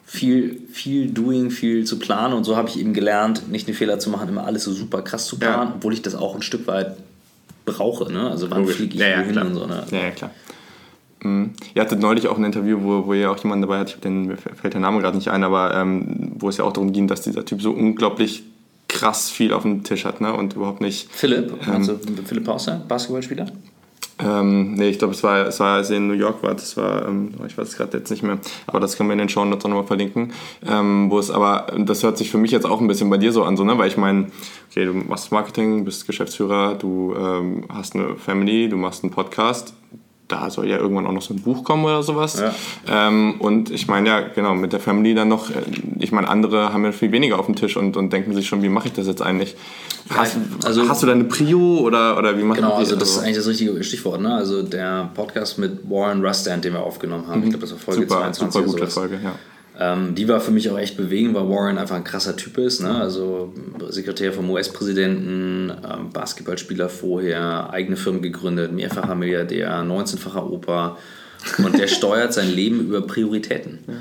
[0.06, 3.98] viel, viel Doing, viel zu planen und so habe ich eben gelernt, nicht den Fehler
[3.98, 5.74] zu machen, immer alles so super krass zu planen, ja.
[5.76, 6.96] obwohl ich das auch ein Stück weit
[7.64, 8.10] brauche.
[8.10, 8.30] Ne?
[8.30, 9.66] Also wann fliege ich ja, ja, hin und so.
[9.66, 9.84] Ne?
[9.90, 10.30] Ja, ja, klar.
[11.24, 11.50] Mhm.
[11.74, 14.36] Ihr hattet neulich auch ein Interview, wo, wo ihr auch jemanden dabei hattet, den, mir
[14.36, 17.22] fällt der Name gerade nicht ein, aber ähm, wo es ja auch darum ging, dass
[17.22, 18.44] dieser Typ so unglaublich
[18.86, 20.32] krass viel auf dem Tisch hat ne?
[20.32, 21.10] und überhaupt nicht.
[21.10, 23.46] Philipp, ähm, also Philipp Pauster, Basketballspieler?
[24.18, 26.76] Ähm, nee, ich glaube, es war, es war, als ihr in New York war, das
[26.76, 29.28] war, ähm, ich weiß es gerade jetzt nicht mehr, aber das können wir in den
[29.28, 30.32] Show Notes nochmal verlinken.
[30.66, 33.32] Ähm, wo es aber, das hört sich für mich jetzt auch ein bisschen bei dir
[33.32, 33.76] so an, so, ne?
[33.76, 34.28] weil ich meine,
[34.70, 39.74] okay, du machst Marketing, bist Geschäftsführer, du ähm, hast eine Family, du machst einen Podcast,
[40.28, 42.40] da soll ja irgendwann auch noch so ein Buch kommen oder sowas.
[42.40, 42.52] Ja.
[42.88, 45.54] Ähm, und ich meine, ja, genau, mit der Family dann noch, äh,
[45.98, 48.62] ich meine, andere haben ja viel weniger auf dem Tisch und, und denken sich schon,
[48.62, 49.56] wie mache ich das jetzt eigentlich?
[50.10, 52.88] Hast, also, hast du da eine Prio oder, oder wie machst genau, du das?
[52.88, 54.20] Genau, also das ist eigentlich das richtige Stichwort.
[54.20, 54.34] Ne?
[54.34, 57.46] Also der Podcast mit Warren Rustand, den wir aufgenommen haben, mhm.
[57.46, 59.32] ich glaube, das war Folge super, 22 Super gute Folge, ja.
[59.78, 62.80] Ähm, die war für mich auch echt bewegend, weil Warren einfach ein krasser Typ ist.
[62.80, 62.94] Ne?
[62.94, 63.52] Also
[63.88, 70.96] Sekretär vom US-Präsidenten, ähm, Basketballspieler vorher, eigene Firmen gegründet, mehrfacher Milliardär, 19-facher Opa.
[71.58, 73.80] Und der steuert sein Leben über Prioritäten.
[73.86, 73.94] Ja.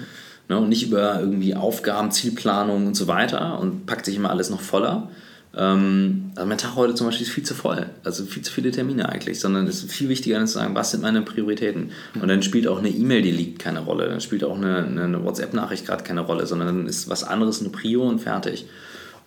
[0.48, 0.62] Ne?
[0.62, 4.62] Und nicht über irgendwie Aufgaben, Zielplanung und so weiter und packt sich immer alles noch
[4.62, 5.10] voller.
[5.58, 7.86] Ähm, also mein Tag heute zum Beispiel ist viel zu voll.
[8.04, 11.02] Also viel zu viele Termine eigentlich, sondern es ist viel wichtiger, zu sagen, was sind
[11.02, 11.91] meine Prioritäten.
[12.20, 14.08] Und dann spielt auch eine E-Mail, die liegt, keine Rolle.
[14.10, 17.70] Dann spielt auch eine, eine WhatsApp-Nachricht gerade keine Rolle, sondern dann ist was anderes eine
[17.70, 18.65] Prio und fertig.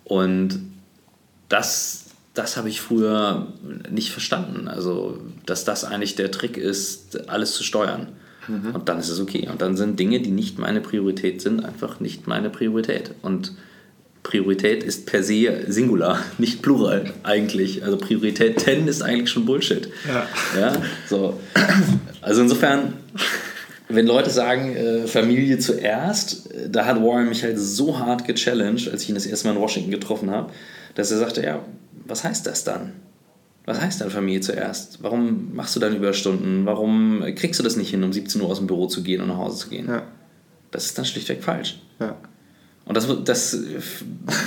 [0.03, 0.59] Und
[1.49, 3.47] das, das habe ich früher
[3.89, 4.67] nicht verstanden.
[4.67, 8.07] Also, dass das eigentlich der Trick ist, alles zu steuern.
[8.47, 8.75] Mhm.
[8.75, 9.47] Und dann ist es okay.
[9.51, 13.15] Und dann sind Dinge, die nicht meine Priorität sind, einfach nicht meine Priorität.
[13.23, 13.53] Und
[14.23, 17.83] Priorität ist per se Singular, nicht Plural eigentlich.
[17.83, 19.89] Also Priorität 10 ist eigentlich schon Bullshit.
[20.07, 20.27] Ja.
[20.59, 21.39] ja so.
[22.21, 22.93] Also insofern,
[23.87, 28.89] wenn Leute sagen, äh, Familie zuerst, äh, da hat Warren mich halt so hart gechallenged,
[28.91, 30.51] als ich ihn das erste Mal in Washington getroffen habe,
[30.95, 31.63] dass er sagte, ja,
[32.05, 32.93] was heißt das dann?
[33.65, 35.03] Was heißt dann Familie zuerst?
[35.03, 36.65] Warum machst du dann Überstunden?
[36.65, 39.27] Warum kriegst du das nicht hin, um 17 Uhr aus dem Büro zu gehen und
[39.27, 39.87] nach Hause zu gehen?
[39.87, 40.03] Ja.
[40.71, 41.79] Das ist dann schlichtweg falsch.
[41.99, 42.15] Ja.
[42.89, 43.55] Und das, das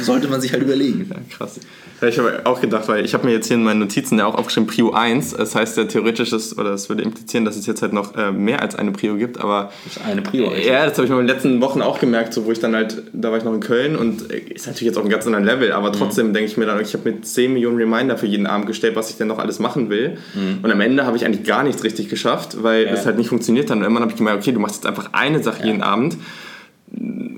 [0.02, 1.08] sollte man sich halt überlegen.
[1.08, 1.60] Ja, krass.
[2.00, 4.26] Ja, ich habe auch gedacht, weil ich habe mir jetzt hier in meinen Notizen ja
[4.26, 5.34] auch aufgeschrieben Prio 1.
[5.34, 8.32] Das heißt ja theoretisch, ist, oder das würde implizieren, dass es jetzt halt noch äh,
[8.32, 9.40] mehr als eine Prio gibt.
[9.40, 10.48] Aber das ist eine Prio.
[10.48, 10.66] Eigentlich.
[10.66, 13.04] Ja, das habe ich in den letzten Wochen auch gemerkt, so, wo ich dann halt,
[13.12, 15.44] da war ich noch in Köln und äh, ist natürlich jetzt auf einem ganz anderen
[15.44, 15.98] Level, aber mhm.
[15.98, 16.34] trotzdem mhm.
[16.34, 19.08] denke ich mir dann, ich habe mir 10 Millionen Reminder für jeden Abend gestellt, was
[19.08, 20.18] ich denn noch alles machen will.
[20.34, 20.64] Mhm.
[20.64, 22.90] Und am Ende habe ich eigentlich gar nichts richtig geschafft, weil ja.
[22.90, 23.76] es halt nicht funktioniert hat.
[23.76, 26.16] Und irgendwann habe ich gemerkt, okay, du machst jetzt einfach eine Sache jeden Abend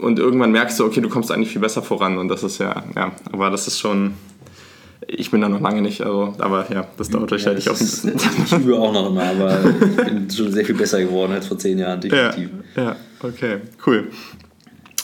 [0.00, 2.82] und irgendwann merkst du, okay, du kommst eigentlich viel besser voran und das ist ja,
[2.94, 4.14] ja, aber das ist schon,
[5.06, 7.86] ich bin da noch lange nicht, also, aber ja, das dauert wahrscheinlich ja, auch ein
[7.86, 8.14] bisschen.
[8.44, 11.58] Ich übe auch noch immer, aber ich bin schon sehr viel besser geworden als vor
[11.58, 12.50] zehn Jahren, definitiv.
[12.76, 14.08] Ja, ja okay, cool.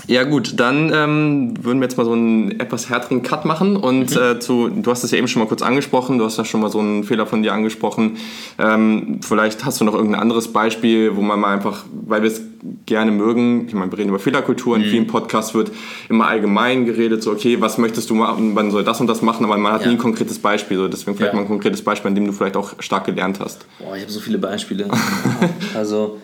[0.06, 4.10] Ja gut, dann ähm, würden wir jetzt mal so einen etwas härteren Cut machen und
[4.10, 4.22] mhm.
[4.22, 6.60] äh, zu, du hast es ja eben schon mal kurz angesprochen, du hast ja schon
[6.60, 8.16] mal so einen Fehler von dir angesprochen.
[8.58, 12.42] Ähm, vielleicht hast du noch irgendein anderes Beispiel, wo man mal einfach, weil wir es
[12.86, 14.86] gerne mögen, ich meine, wir reden über Fehlerkultur, in mhm.
[14.86, 15.70] vielen Podcasts wird
[16.08, 19.44] immer allgemein geredet, so okay, was möchtest du machen, man soll das und das machen,
[19.44, 19.88] aber man hat ja.
[19.88, 21.36] nie ein konkretes Beispiel, so deswegen vielleicht ja.
[21.36, 23.66] mal ein konkretes Beispiel, an dem du vielleicht auch stark gelernt hast.
[23.78, 24.88] Boah, ich habe so viele Beispiele.
[25.74, 26.18] also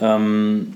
[0.00, 0.74] ähm,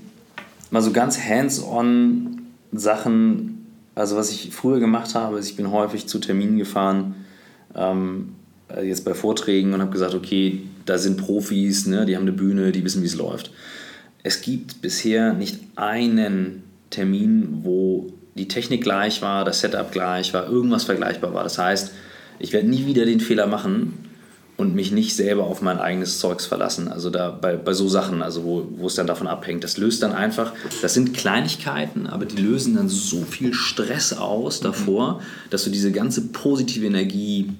[0.71, 6.07] mal so ganz hands-on Sachen, also was ich früher gemacht habe, ist, ich bin häufig
[6.07, 7.15] zu Terminen gefahren,
[7.75, 8.35] ähm,
[8.69, 12.31] äh, jetzt bei Vorträgen und habe gesagt, okay, da sind Profis, ne, die haben eine
[12.31, 13.51] Bühne, die wissen, wie es läuft.
[14.23, 20.47] Es gibt bisher nicht einen Termin, wo die Technik gleich war, das Setup gleich war,
[20.49, 21.43] irgendwas vergleichbar war.
[21.43, 21.91] Das heißt,
[22.39, 23.93] ich werde nie wieder den Fehler machen,
[24.57, 26.87] und mich nicht selber auf mein eigenes Zeugs verlassen.
[26.87, 29.63] Also da bei, bei so Sachen, also wo, wo es dann davon abhängt.
[29.63, 34.61] Das löst dann einfach, das sind Kleinigkeiten, aber die lösen dann so viel Stress aus
[34.61, 37.51] davor, dass du diese ganze positive Energie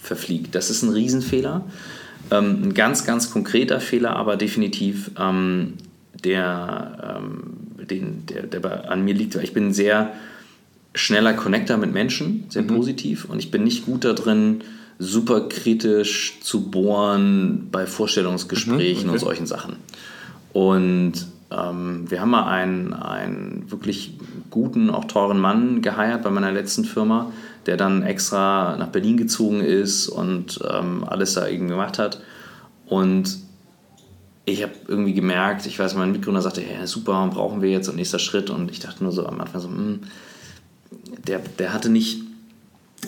[0.00, 0.54] verfliegt.
[0.54, 1.64] Das ist ein Riesenfehler.
[2.30, 5.74] Ähm, ein ganz, ganz konkreter Fehler, aber definitiv ähm,
[6.24, 9.34] der, ähm, den, der, der an mir liegt.
[9.36, 10.12] Ich bin ein sehr
[10.94, 12.68] schneller Connector mit Menschen, sehr mhm.
[12.68, 14.62] positiv und ich bin nicht gut da drin,
[14.98, 19.18] super kritisch zu bohren bei Vorstellungsgesprächen mhm, okay.
[19.18, 19.76] und solchen Sachen.
[20.52, 21.12] Und
[21.50, 24.14] ähm, wir haben mal einen, einen wirklich
[24.50, 27.32] guten, auch teuren Mann geheiert bei meiner letzten Firma,
[27.66, 32.20] der dann extra nach Berlin gezogen ist und ähm, alles da irgendwie gemacht hat.
[32.86, 33.38] Und
[34.46, 37.96] ich habe irgendwie gemerkt, ich weiß, mein Mitgründer sagte, ja, super, brauchen wir jetzt und
[37.96, 38.50] nächster Schritt.
[38.50, 40.00] Und ich dachte nur so am Anfang so, mh, hm,
[41.26, 42.22] der, der hatte nicht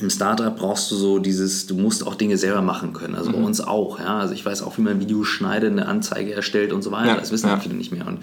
[0.01, 3.15] im Startup brauchst du so dieses, du musst auch Dinge selber machen können.
[3.15, 3.35] Also mhm.
[3.35, 3.99] bei uns auch.
[3.99, 4.19] Ja?
[4.19, 7.09] Also ich weiß auch, wie man Videos schneidet, eine Anzeige erstellt und so weiter.
[7.09, 7.59] Ja, das wissen ja.
[7.59, 8.07] viele nicht mehr.
[8.07, 8.23] Und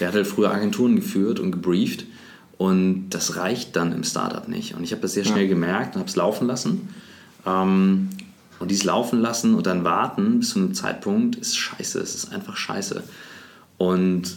[0.00, 2.04] der hat halt früher Agenturen geführt und gebrieft.
[2.58, 4.74] Und das reicht dann im Startup nicht.
[4.74, 5.48] Und ich habe das sehr schnell ja.
[5.48, 6.88] gemerkt und habe es laufen lassen.
[7.46, 8.10] Ähm,
[8.58, 12.00] und dieses Laufen lassen und dann warten bis zu einem Zeitpunkt ist scheiße.
[12.00, 13.02] Es ist einfach scheiße.
[13.78, 14.36] Und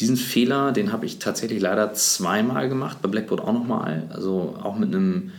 [0.00, 4.08] diesen Fehler, den habe ich tatsächlich leider zweimal gemacht, bei Blackboard auch nochmal.
[4.12, 5.32] Also auch mit einem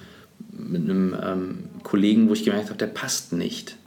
[0.58, 3.78] mit einem ähm, Kollegen, wo ich gemerkt habe, der passt nicht.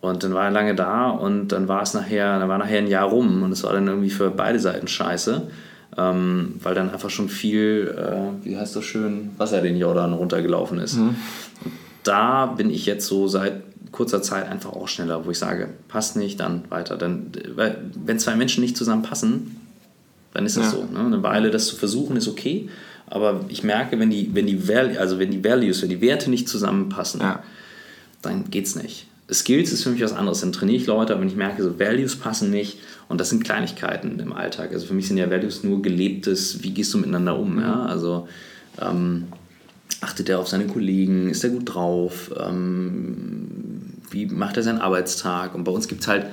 [0.00, 2.86] Und dann war er lange da und dann war es nachher, dann war nachher ein
[2.86, 5.42] Jahr rum und es war dann irgendwie für beide Seiten scheiße,
[5.96, 10.78] ähm, weil dann einfach schon viel, äh, wie heißt das schön, Wasser den Jordan runtergelaufen
[10.78, 10.96] ist.
[10.96, 11.16] Mhm.
[12.04, 16.16] Da bin ich jetzt so seit kurzer Zeit einfach auch schneller, wo ich sage, passt
[16.16, 16.96] nicht, dann weiter.
[16.96, 19.56] Dann, weil, wenn zwei Menschen nicht zusammenpassen,
[20.34, 20.70] dann ist das ja.
[20.72, 20.84] so.
[20.84, 21.00] Ne?
[21.00, 22.68] Eine Weile das zu versuchen ist okay,
[23.08, 26.30] aber ich merke, wenn die, wenn die, Val also wenn die Values, wenn die Werte
[26.30, 27.42] nicht zusammenpassen, ja.
[28.22, 29.06] dann es nicht.
[29.32, 30.40] Skills ist für mich was anderes.
[30.40, 33.44] Dann trainiere ich Leute, aber wenn ich merke, so Values passen nicht und das sind
[33.44, 34.72] Kleinigkeiten im Alltag.
[34.72, 37.60] Also für mich sind ja Values nur gelebtes, wie gehst du miteinander um.
[37.60, 37.74] Ja?
[37.74, 37.86] Mhm.
[37.86, 38.28] Also
[38.80, 39.24] ähm,
[40.00, 43.48] achtet er auf seine Kollegen, ist er gut drauf, ähm,
[44.10, 45.54] wie macht er seinen Arbeitstag.
[45.54, 46.26] Und bei uns gibt es halt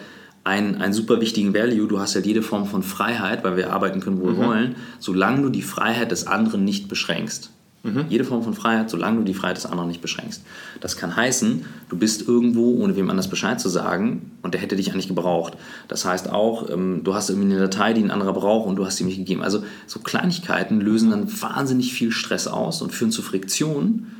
[0.44, 1.88] einen, einen super wichtigen Value.
[1.88, 4.46] Du hast halt jede Form von Freiheit, weil wir arbeiten können, wo wir mhm.
[4.46, 7.50] wollen, solange du die Freiheit des anderen nicht beschränkst.
[7.84, 8.06] Mhm.
[8.08, 10.42] Jede Form von Freiheit, solange du die Freiheit des anderen nicht beschränkst.
[10.80, 14.78] Das kann heißen, du bist irgendwo, ohne wem anders Bescheid zu sagen, und der hätte
[14.78, 15.58] dich eigentlich gebraucht.
[15.90, 18.86] Das heißt auch, ähm, du hast irgendwie eine Datei, die ein anderer braucht und du
[18.86, 19.44] hast sie nicht gegeben.
[19.44, 24.16] Also so Kleinigkeiten lösen dann wahnsinnig viel Stress aus und führen zu Friktionen,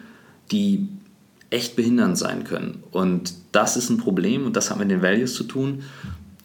[0.52, 0.90] die
[1.50, 2.84] echt behindernd sein können.
[2.92, 5.84] Und das ist ein Problem und das hat mit den Values zu tun.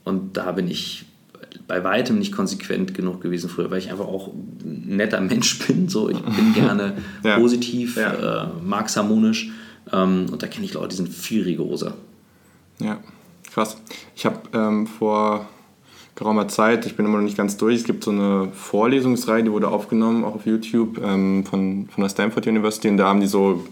[0.05, 1.05] Und da bin ich
[1.67, 5.89] bei weitem nicht konsequent genug gewesen früher, weil ich einfach auch ein netter Mensch bin.
[5.89, 6.95] So, ich bin gerne
[7.25, 7.39] ja.
[7.39, 8.45] positiv, ja.
[8.45, 9.51] Äh, mag es harmonisch.
[9.93, 11.95] Ähm, und da kenne ich Leute, die sind viel rigoroser.
[12.79, 12.99] Ja,
[13.53, 13.77] krass.
[14.15, 15.49] Ich habe ähm, vor
[16.15, 19.53] geraumer Zeit, ich bin immer noch nicht ganz durch, es gibt so eine Vorlesungsreihe, die
[19.53, 22.89] wurde aufgenommen, auch auf YouTube, ähm, von, von der Stanford University.
[22.89, 23.65] Und da haben die so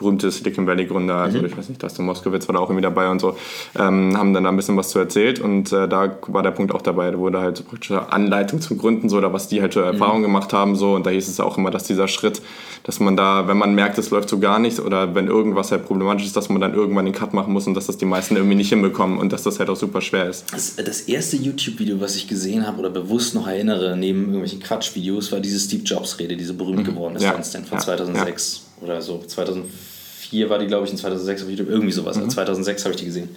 [0.00, 1.44] berühmte Silicon Valley Gründer, also mhm.
[1.44, 3.36] ich weiß nicht, Dustin Moskowitz war da auch irgendwie dabei und so,
[3.78, 6.74] ähm, haben dann da ein bisschen was zu erzählt und äh, da war der Punkt
[6.74, 9.74] auch dabei, da wurde halt so praktische Anleitung zum Gründen so oder was die halt
[9.74, 10.26] für Erfahrungen mhm.
[10.26, 12.40] gemacht haben so und da hieß es auch immer, dass dieser Schritt,
[12.84, 15.84] dass man da, wenn man merkt, es läuft so gar nichts oder wenn irgendwas halt
[15.84, 18.36] problematisch ist, dass man dann irgendwann den Cut machen muss und dass das die meisten
[18.36, 20.50] irgendwie nicht hinbekommen und dass das halt auch super schwer ist.
[20.50, 25.30] Das, das erste YouTube-Video, was ich gesehen habe oder bewusst noch erinnere, neben irgendwelchen Quatsch-Videos,
[25.30, 26.94] war diese Steve Jobs-Rede, diese berühmt mhm.
[26.94, 27.32] geworden ist ja.
[27.32, 27.78] von ja.
[27.78, 28.86] 2006 ja.
[28.86, 29.89] oder so, 2004
[30.30, 32.16] 2004 war die, glaube ich, in 2006 auf YouTube, irgendwie sowas.
[32.16, 32.22] Mhm.
[32.22, 33.28] Also 2006 habe ich die gesehen.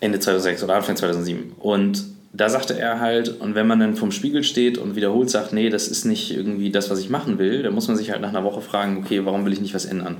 [0.00, 1.52] Ende 2006 oder Anfang 2007.
[1.58, 5.52] Und da sagte er halt, und wenn man dann vom Spiegel steht und wiederholt sagt,
[5.52, 8.22] nee, das ist nicht irgendwie das, was ich machen will, dann muss man sich halt
[8.22, 10.16] nach einer Woche fragen, okay, warum will ich nicht was ändern?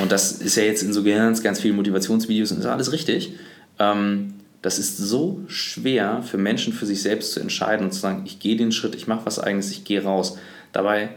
[0.00, 3.34] Und das ist ja jetzt in so ganz, ganz vielen Motivationsvideos und ist alles richtig.
[3.78, 8.22] Ähm, das ist so schwer für Menschen für sich selbst zu entscheiden und zu sagen,
[8.24, 10.38] ich gehe den Schritt, ich mache was eigenes, ich gehe raus.
[10.72, 11.10] Dabei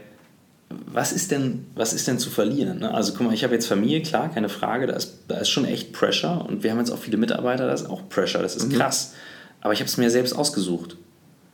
[0.70, 2.80] was ist denn, was ist denn zu verlieren?
[2.80, 2.92] Ne?
[2.92, 5.64] Also guck mal, ich habe jetzt Familie, klar, keine Frage, da ist, da ist schon
[5.64, 8.70] echt Pressure und wir haben jetzt auch viele Mitarbeiter, da ist auch Pressure, das ist
[8.70, 8.76] mhm.
[8.76, 9.14] krass.
[9.60, 10.96] Aber ich habe es mir selbst ausgesucht.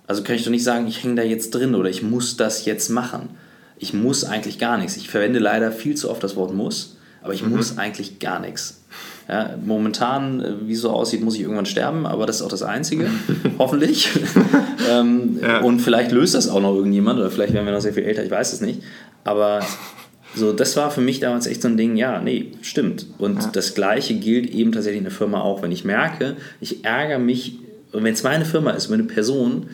[0.06, 2.64] Also kann ich doch nicht sagen, ich hänge da jetzt drin oder ich muss das
[2.64, 3.30] jetzt machen.
[3.78, 4.96] Ich muss eigentlich gar nichts.
[4.96, 7.50] Ich verwende leider viel zu oft das Wort muss, aber ich mhm.
[7.50, 8.83] muss eigentlich gar nichts.
[9.28, 12.50] Ja, momentan, äh, wie es so aussieht, muss ich irgendwann sterben, aber das ist auch
[12.50, 13.08] das Einzige,
[13.58, 14.10] hoffentlich.
[14.90, 15.60] ähm, ja.
[15.60, 18.22] Und vielleicht löst das auch noch irgendjemand oder vielleicht werden wir noch sehr viel älter,
[18.22, 18.82] ich weiß es nicht.
[19.24, 19.60] Aber
[20.34, 23.06] so, das war für mich damals echt so ein Ding, ja, nee, stimmt.
[23.18, 23.50] Und ja.
[23.52, 25.62] das Gleiche gilt eben tatsächlich in der Firma auch.
[25.62, 27.58] Wenn ich merke, ich ärgere mich,
[27.92, 29.68] wenn es meine Firma ist, wenn eine Person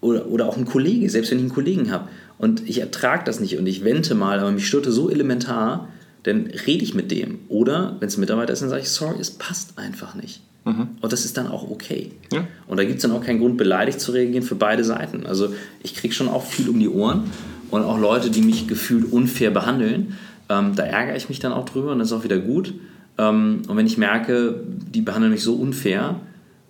[0.00, 3.40] oder, oder auch ein Kollege, selbst wenn ich einen Kollegen habe und ich ertrage das
[3.40, 5.88] nicht und ich wente mal, aber mich störte so elementar,
[6.24, 7.40] dann rede ich mit dem.
[7.48, 10.40] Oder wenn es ein Mitarbeiter ist, dann sage ich, sorry, es passt einfach nicht.
[10.64, 10.88] Mhm.
[11.00, 12.12] Und das ist dann auch okay.
[12.32, 12.46] Ja.
[12.66, 15.26] Und da gibt es dann auch keinen Grund, beleidigt zu reagieren für beide Seiten.
[15.26, 17.24] Also ich kriege schon auch viel um die Ohren
[17.70, 20.16] und auch Leute, die mich gefühlt unfair behandeln.
[20.48, 22.74] Ähm, da ärgere ich mich dann auch drüber und das ist auch wieder gut.
[23.18, 26.20] Ähm, und wenn ich merke, die behandeln mich so unfair,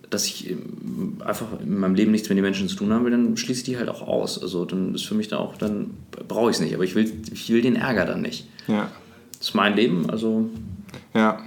[0.09, 3.11] dass ich ähm, einfach in meinem Leben nichts mit den Menschen zu tun haben will,
[3.11, 4.41] dann schließe ich die halt auch aus.
[4.41, 5.91] Also dann ist für mich da auch, dann
[6.29, 6.75] brauche ich es nicht.
[6.75, 8.47] Aber ich will, ich will den Ärger dann nicht.
[8.69, 8.91] Ja.
[9.43, 10.49] Das ist mein Leben, also.
[11.15, 11.41] Ja.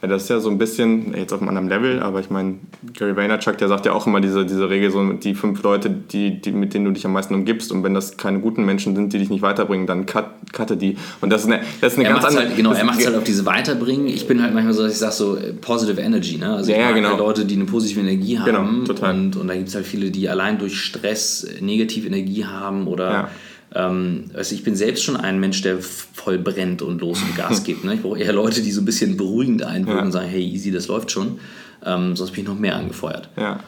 [0.00, 2.60] Ja, das ist ja so ein bisschen, jetzt auf einem anderen Level, aber ich meine,
[2.96, 6.40] Gary Vaynerchuk, der sagt ja auch immer diese, diese Regel, so die fünf Leute, die,
[6.40, 9.12] die, mit denen du dich am meisten umgibst und wenn das keine guten Menschen sind,
[9.12, 10.96] die dich nicht weiterbringen, dann cut, cutte die.
[11.20, 12.44] Und das ist eine, das ist eine er ganz andere...
[12.44, 14.06] Halt, genau, er macht es halt auf diese Weiterbringen.
[14.06, 16.54] Ich bin halt manchmal so, dass ich sage so, äh, positive energy, ne?
[16.54, 17.08] Also ja, ich mag genau.
[17.08, 18.84] halt Leute, die eine positive Energie genau, haben.
[18.84, 19.14] Genau, total.
[19.16, 23.10] Und, und da gibt es halt viele, die allein durch Stress negative Energie haben oder...
[23.10, 23.30] Ja
[23.70, 27.84] also ich bin selbst schon ein Mensch, der voll brennt und los und Gas gibt.
[27.84, 27.94] Ne?
[27.94, 30.04] Ich brauche eher Leute, die so ein bisschen beruhigend einwirken ja.
[30.04, 31.40] und sagen, hey, easy, das läuft schon.
[31.84, 33.28] Ähm, sonst bin ich noch mehr angefeuert.
[33.36, 33.60] Ja.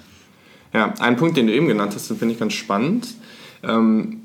[0.72, 3.08] ja, ein Punkt, den du eben genannt hast, den finde ich ganz spannend.
[3.62, 4.22] Ähm,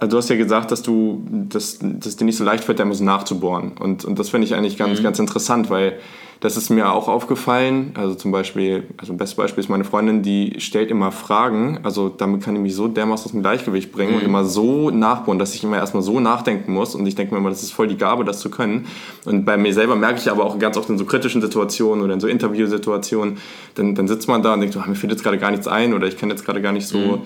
[0.00, 2.86] also du hast ja gesagt, dass du dass, dass dir nicht so leicht fällt, da
[2.86, 3.72] muss nachzubohren.
[3.72, 5.04] Und, und das finde ich eigentlich ganz, mhm.
[5.04, 5.98] ganz interessant, weil
[6.40, 7.92] das ist mir auch aufgefallen.
[7.94, 11.80] Also zum Beispiel, also ein bestes Beispiel ist meine Freundin, die stellt immer Fragen.
[11.82, 14.18] Also damit kann ich mich so dermaßen aus dem Gleichgewicht bringen mhm.
[14.18, 16.94] und immer so nachbohren, dass ich immer erstmal so nachdenken muss.
[16.94, 18.86] Und ich denke mir immer, das ist voll die Gabe, das zu können.
[19.26, 22.14] Und bei mir selber merke ich aber auch ganz oft in so kritischen Situationen oder
[22.14, 23.36] in so Interviewsituationen,
[23.74, 25.92] dann, dann sitzt man da und denkt, oh, mir fällt jetzt gerade gar nichts ein
[25.92, 27.18] oder ich kann jetzt gerade gar nicht so mhm.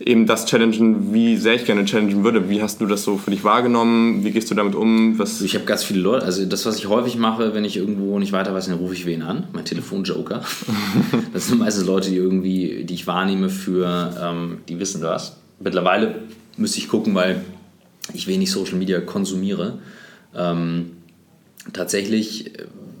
[0.00, 2.50] eben das challengen, wie sehr ich gerne challengen würde.
[2.50, 4.24] Wie hast du das so für dich wahrgenommen?
[4.24, 5.20] Wie gehst du damit um?
[5.20, 8.18] Was ich habe ganz viele Leute, also das, was ich häufig mache, wenn ich irgendwo
[8.18, 10.42] nicht weiter weiß, dann rufe ich wen an, mein Telefonjoker.
[11.32, 15.36] das sind meistens Leute, die irgendwie, die ich wahrnehme für, ähm, die wissen das.
[15.60, 16.22] Mittlerweile
[16.56, 17.44] müsste ich gucken, weil
[18.12, 19.78] ich wenig Social Media konsumiere.
[20.34, 20.92] Ähm,
[21.72, 22.52] tatsächlich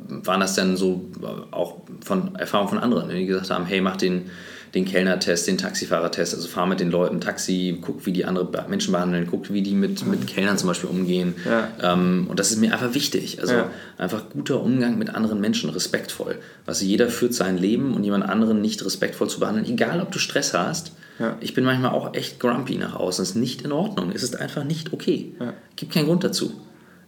[0.08, 1.06] waren das dann so
[1.50, 4.30] auch von Erfahrungen von anderen, die gesagt haben, hey, mach den,
[4.76, 8.92] den Kellnertest, den Taxifahrertest, also fahr mit den Leuten Taxi, guck, wie die andere Menschen
[8.92, 11.34] behandeln, guck, wie die mit, mit Kellnern zum Beispiel umgehen.
[11.44, 11.68] Ja.
[11.94, 13.40] Ähm, und das ist mir einfach wichtig.
[13.40, 13.70] Also Ja.
[13.96, 16.36] einfach guter Umgang mit anderen Menschen, respektvoll.
[16.66, 20.18] Also jeder führt sein Leben und jemand anderen nicht respektvoll zu behandeln, egal ob du
[20.18, 20.92] Stress hast.
[21.18, 21.36] Ja.
[21.40, 23.22] Ich bin manchmal auch echt grumpy nach außen.
[23.22, 24.12] Das ist nicht in Ordnung.
[24.14, 25.32] Es ist einfach nicht okay.
[25.76, 26.52] Gibt keinen Grund dazu.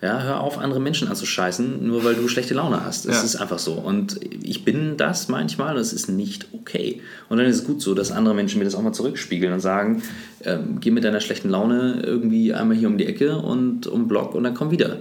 [0.01, 3.05] Ja, hör auf, andere Menschen anzuscheißen, nur weil du schlechte Laune hast.
[3.07, 3.23] Es Ja.
[3.23, 3.73] ist einfach so.
[3.73, 7.01] Und ich bin das manchmal und es ist nicht okay.
[7.29, 9.59] Und dann ist es gut so, dass andere Menschen mir das auch mal zurückspiegeln und
[9.61, 10.03] sagen,
[10.45, 14.37] ähm, geh mit deiner schlechten Laune irgendwie einmal hier um die Ecke und um Block
[14.37, 14.99] und dann komm wieder.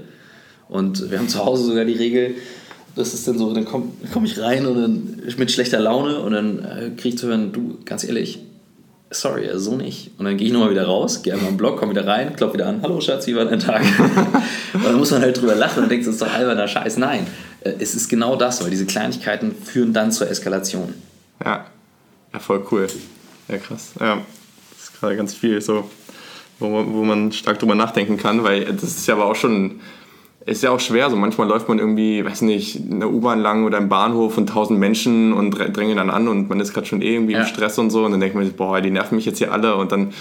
[0.67, 2.31] Und wir haben zu Hause sogar die Regel,
[2.95, 6.31] das ist dann so, dann komme komm ich rein und dann mit schlechter Laune und
[6.33, 8.39] dann äh, kriege ich zu hören, du, ganz ehrlich,
[9.09, 10.11] sorry, also so nicht.
[10.17, 12.55] Und dann gehe ich nochmal wieder raus, gehe einmal am Block, komme wieder rein, klopfe
[12.55, 13.81] wieder an, hallo Schatz, wie war dein Tag?
[14.73, 16.97] und dann muss man halt drüber lachen und denkt, das ist doch alberner Scheiß.
[16.97, 17.27] Nein,
[17.61, 20.93] äh, es ist genau das, weil diese Kleinigkeiten führen dann zur Eskalation.
[21.43, 21.65] Ja,
[22.33, 22.87] ja voll cool.
[23.47, 23.91] Ja, krass.
[23.99, 24.21] Ja,
[24.73, 25.89] das ist gerade ganz viel so,
[26.59, 29.79] wo wo man stark drüber nachdenken kann, weil das ist ja aber auch schon,
[30.47, 31.09] ist ja auch schwer.
[31.09, 34.47] So manchmal läuft man irgendwie, weiß nicht, in der U-Bahn lang oder im Bahnhof und
[34.49, 37.41] tausend Menschen und drä- drängen dann an und man ist gerade schon eh irgendwie Ja.
[37.41, 39.51] im Stress und so und dann denkt man sich, boah, die nerven mich jetzt hier
[39.51, 40.13] alle und dann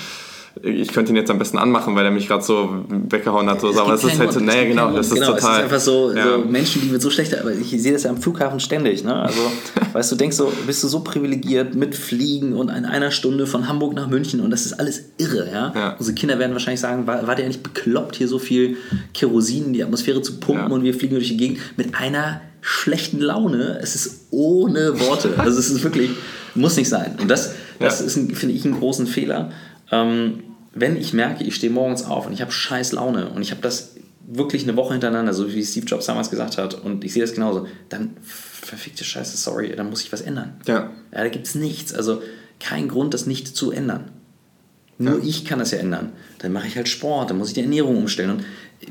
[0.62, 3.60] ich könnte ihn jetzt am besten anmachen, weil er mich gerade so weggehauen hat.
[3.60, 3.70] So.
[3.70, 5.50] Es Aber das ist halt so, naja, genau, das ist genau, total.
[5.50, 6.38] Es ist einfach so, ja.
[6.38, 9.14] so Menschen, die mit so schlechter, aber ich sehe das ja am Flughafen ständig, ne?
[9.14, 9.40] Also,
[9.92, 13.68] weißt du, denkst so, bist du so privilegiert mit Fliegen und in einer Stunde von
[13.68, 15.72] Hamburg nach München und das ist alles irre, ja?
[15.74, 15.96] Ja.
[15.98, 18.76] Unsere Kinder werden wahrscheinlich sagen, war, war der nicht bekloppt, hier so viel
[19.12, 20.74] Kerosin in die Atmosphäre zu pumpen Ja.
[20.74, 23.78] und wir fliegen durch die Gegend mit einer schlechten Laune.
[23.80, 25.34] Es ist ohne Worte.
[25.36, 26.10] Also es ist wirklich,
[26.54, 27.16] muss nicht sein.
[27.20, 29.52] Und das, das ist, finde ich, einen großen Fehler.
[29.92, 30.42] Ähm,
[30.76, 33.60] wenn ich merke, ich stehe morgens auf und ich habe scheiß Laune und ich habe
[33.62, 33.94] das
[34.28, 37.32] wirklich eine Woche hintereinander, so wie Steve Jobs damals gesagt hat, und ich sehe das
[37.34, 40.54] genauso, dann verfickte Scheiße, sorry, dann muss ich was ändern.
[40.66, 40.90] Ja.
[41.12, 41.94] Ja, da gibt es nichts.
[41.94, 42.22] Also
[42.58, 44.10] kein Grund, das nicht zu ändern.
[44.98, 46.12] Nur ich kann das ja ändern.
[46.38, 48.30] Dann mache ich halt Sport, dann muss ich die Ernährung umstellen.
[48.30, 48.44] Und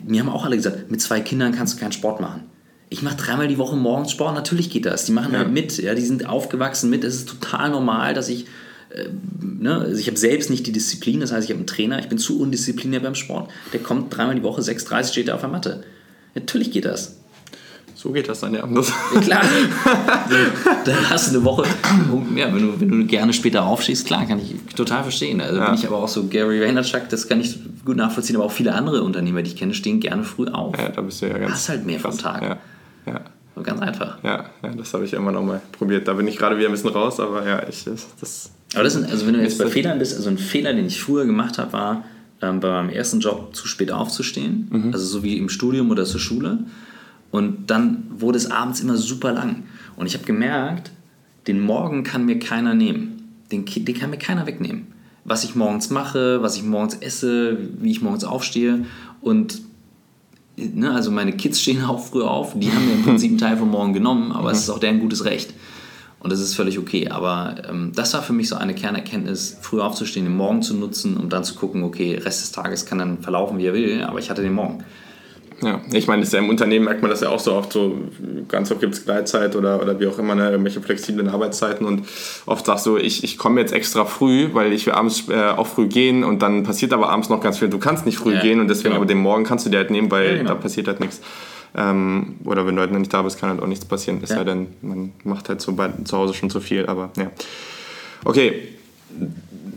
[0.08, 2.44] mir haben auch alle gesagt, mit zwei Kindern kannst du keinen Sport machen.
[2.90, 5.06] Ich mache dreimal die Woche morgens Sport, natürlich geht das.
[5.06, 5.40] Die machen Ja.
[5.40, 7.04] halt mit, ja, die sind aufgewachsen mit.
[7.04, 8.46] Es ist total normal, dass ich,
[9.42, 12.08] ne, also ich habe selbst nicht die Disziplin, das heißt, ich habe einen Trainer, ich
[12.10, 13.50] bin zu undiszipliniert beim Sport.
[13.74, 15.84] Der kommt dreimal die Woche, 6,30 steht er auf der Matte.
[16.34, 17.18] Natürlich geht das.
[17.96, 18.68] So geht das dann, ja.
[18.68, 19.42] Ja, klar.
[20.86, 21.64] Dann hast du eine Woche.
[22.36, 25.42] Ja, wenn du, wenn du gerne später aufstehst, klar, kann ich total verstehen.
[25.42, 25.66] Also Ja.
[25.68, 28.74] bin ich aber auch so Gary Vaynerchuk, das kann ich gut nachvollziehen, aber auch viele
[28.74, 30.78] andere Unternehmer, die ich kenne, stehen gerne früh auf.
[30.78, 31.54] ja, da bist du ja ganz.
[31.54, 32.42] Hast halt mehr vom Tag.
[32.44, 32.58] Ja,
[33.12, 33.22] ja.
[33.56, 34.22] So ganz einfach.
[34.24, 36.08] Ja, ja, das habe ich immer noch mal probiert.
[36.08, 38.94] Da bin ich gerade wieder ein bisschen raus, aber ja, ich das, das Aber das
[38.94, 41.58] sind, also wenn du jetzt bei Fehlern bist, also ein Fehler, den ich früher gemacht
[41.58, 42.04] habe, war
[42.42, 44.94] ähm, bei meinem ersten Job zu spät aufzustehen, Mhm.
[44.94, 46.60] also so wie im Studium oder zur Schule.
[47.32, 49.64] Und dann wurde es abends immer super lang.
[49.98, 50.92] Und ich habe gemerkt,
[51.48, 53.24] den Morgen kann mir keiner nehmen.
[53.52, 54.88] Den, den kann mir keiner wegnehmen.
[55.24, 58.86] Was ich morgens mache, was ich morgens esse, wie ich morgens aufstehe.
[59.22, 59.62] Und
[60.58, 63.58] ne, also meine Kids stehen auch früh auf, die haben mir im Prinzip einen Teil
[63.58, 65.54] vom Morgen genommen, aber es ist auch deren gutes Recht.
[66.26, 67.10] Und das ist völlig okay.
[67.10, 71.18] Aber ähm, das war für mich so eine Kernerkenntnis, früh aufzustehen, den Morgen zu nutzen,
[71.18, 74.18] um dann zu gucken, okay, Rest des Tages kann dann verlaufen, wie er will, aber
[74.18, 74.84] ich hatte den Morgen.
[75.62, 77.72] Ja, ich meine, das ist ja im Unternehmen merkt man das ja auch so oft
[77.72, 77.96] so,
[78.48, 82.08] ganz oft gibt es Gleitzeit oder, oder wie auch immer, ne, irgendwelche flexiblen Arbeitszeiten und
[82.48, 85.68] oft sagst du, ich, ich komme jetzt extra früh, weil ich will abends äh, auch
[85.68, 87.70] früh gehen und dann passiert aber abends noch ganz viel.
[87.70, 88.98] Du kannst nicht früh Ja, gehen und deswegen genau.
[88.98, 90.50] aber den Morgen kannst du dir halt nehmen, weil Ja, genau.
[90.50, 91.22] da passiert halt nichts.
[91.78, 94.22] Ähm, oder wenn du halt noch nicht da bist, kann halt auch nichts passieren.
[94.24, 94.38] Ist Ja.
[94.38, 97.32] ja dann, man macht halt so bei, zu Hause schon zu viel, aber ja.
[98.24, 98.70] Okay,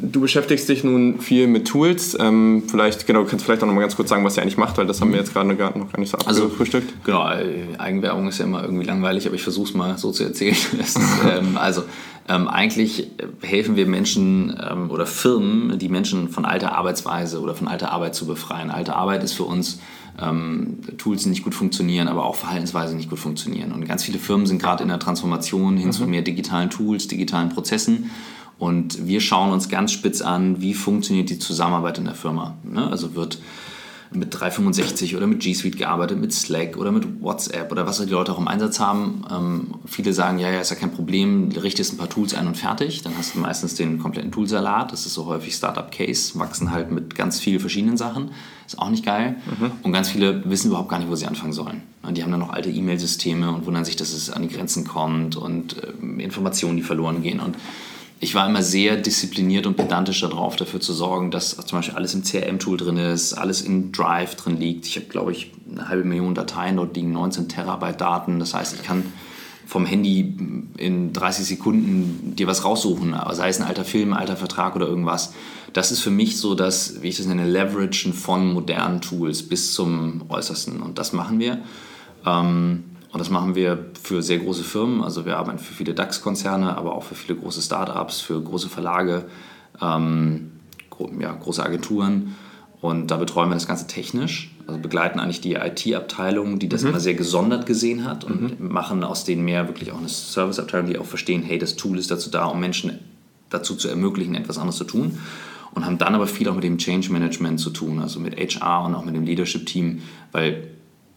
[0.01, 2.17] du beschäftigst dich nun viel mit Tools.
[2.19, 4.57] Ähm, vielleicht, genau, du kannst vielleicht auch noch mal ganz kurz sagen, was ihr eigentlich
[4.57, 7.05] macht, weil das haben wir jetzt gerade noch gar nicht so Also- abgefrühstückt.
[7.05, 10.25] Genau, äh, Eigenwerbung ist ja immer irgendwie langweilig, aber ich versuche es mal so zu
[10.25, 10.57] erzählen.
[10.81, 10.99] Ist,
[11.31, 11.83] ähm, also
[12.29, 13.11] ähm, eigentlich
[13.43, 18.15] helfen wir Menschen ähm, oder Firmen, die Menschen von alter Arbeitsweise oder von alter Arbeit
[18.15, 18.71] zu befreien.
[18.71, 19.81] Alte Arbeit ist für uns
[20.21, 23.73] ähm, Tools, nicht gut funktionieren, aber auch Verhaltensweisen nicht gut funktionieren.
[23.73, 27.51] Und ganz viele Firmen sind gerade in der Transformation hin zu mehr digitalen Tools, digitalen
[27.51, 28.11] Prozessen.
[28.59, 32.57] Und wir schauen uns ganz spitz an, wie funktioniert die Zusammenarbeit in der Firma.
[32.65, 32.89] Ne?
[32.89, 33.39] Also wird
[34.13, 38.11] mit 365 oder mit G Suite gearbeitet, mit Slack oder mit WhatsApp oder was die
[38.11, 39.25] Leute auch im Einsatz haben.
[39.31, 42.57] Ähm, viele sagen, ja, ja, ist ja kein Problem, richtest ein paar Tools ein und
[42.57, 43.03] fertig.
[43.03, 44.93] Dann hast du meistens den kompletten Toolsalat.
[44.93, 48.31] Das ist so häufig Startup-Case, wachsen halt mit ganz vielen verschiedenen Sachen.
[48.67, 49.37] Ist auch nicht geil.
[49.83, 51.83] Und ganz viele wissen überhaupt gar nicht, wo sie anfangen sollen.
[52.11, 55.37] Die haben dann noch alte E-Mail-Systeme und wundern sich, dass es an die Grenzen kommt
[55.37, 57.41] und ähm, Informationen, die verloren gehen.
[57.41, 57.57] Und
[58.21, 62.15] ich war immer sehr diszipliniert und pedantisch darauf, dafür zu sorgen, dass zum Beispiel alles
[62.15, 64.87] im CRM-Tool drin ist, alles in Drive drin liegt.
[64.87, 68.41] Ich habe, glaube ich, eine halbe Million Dateien, dort liegen 19 Terabyte Daten.
[68.41, 69.05] Das heißt, ich kann
[69.67, 70.35] vom Handy
[70.79, 75.35] in 30 Sekunden dir was raussuchen, sei es ein alter Film, alter Vertrag oder irgendwas.
[75.75, 79.75] Das ist für mich so das, wie ich das nenne, Leveragen von modernen Tools bis
[79.75, 80.81] zum Äußersten.
[80.81, 81.59] Und das machen wir.
[82.27, 85.03] Ähm, und das machen wir für sehr große Firmen.
[85.03, 89.25] Also wir arbeiten für viele DAX-Konzerne, aber auch für viele große Startups, für große Verlage,
[89.81, 90.53] ähm,
[91.19, 92.37] ja, große Agenturen.
[92.81, 96.91] Und da betreuen wir das Ganze technisch, also begleiten eigentlich die IT-Abteilung, die das mhm.
[96.91, 98.69] immer sehr gesondert gesehen hat und mhm.
[98.73, 102.11] machen aus denen mehr wirklich auch eine Service-Abteilung, die auch verstehen, hey, das Tool ist
[102.11, 102.99] dazu da, um Menschen
[103.49, 105.19] dazu zu ermöglichen, etwas anderes zu tun.
[105.73, 108.85] Und haben dann aber viel auch mit dem Change Management zu tun, also mit HR
[108.85, 110.03] und auch mit dem Leadership-Team,
[110.33, 110.69] weil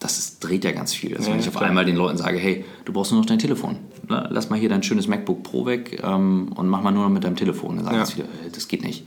[0.02, 1.16] das ist, dreht ja ganz viel.
[1.16, 1.70] Also ja, wenn ich auf klar.
[1.70, 3.78] einmal den Leuten sage, hey, du brauchst nur noch dein Telefon.
[4.10, 4.28] Ne?
[4.32, 7.24] Lass mal hier dein schönes MacBook Pro weg ähm, und mach mal nur noch mit
[7.24, 7.76] deinem Telefon.
[7.76, 8.06] Dann sagen ja.
[8.06, 9.06] viele, äh, das geht nicht.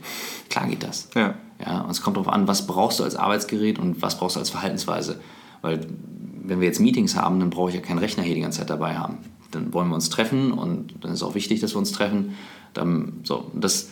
[0.49, 1.09] Klar geht das.
[1.13, 1.35] Ja.
[1.63, 4.39] Ja, und es kommt darauf an, was brauchst du als Arbeitsgerät und was brauchst du
[4.39, 5.19] als Verhaltensweise.
[5.61, 5.85] Weil
[6.43, 8.69] wenn wir jetzt Meetings haben, dann brauche ich ja keinen Rechner hier die ganze Zeit
[8.69, 9.17] dabei haben.
[9.51, 12.35] Dann wollen wir uns treffen und dann ist auch wichtig, dass wir uns treffen.
[12.73, 13.89] Dann, so, das,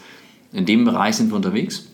[0.53, 1.85] in dem Bereich sind wir unterwegs.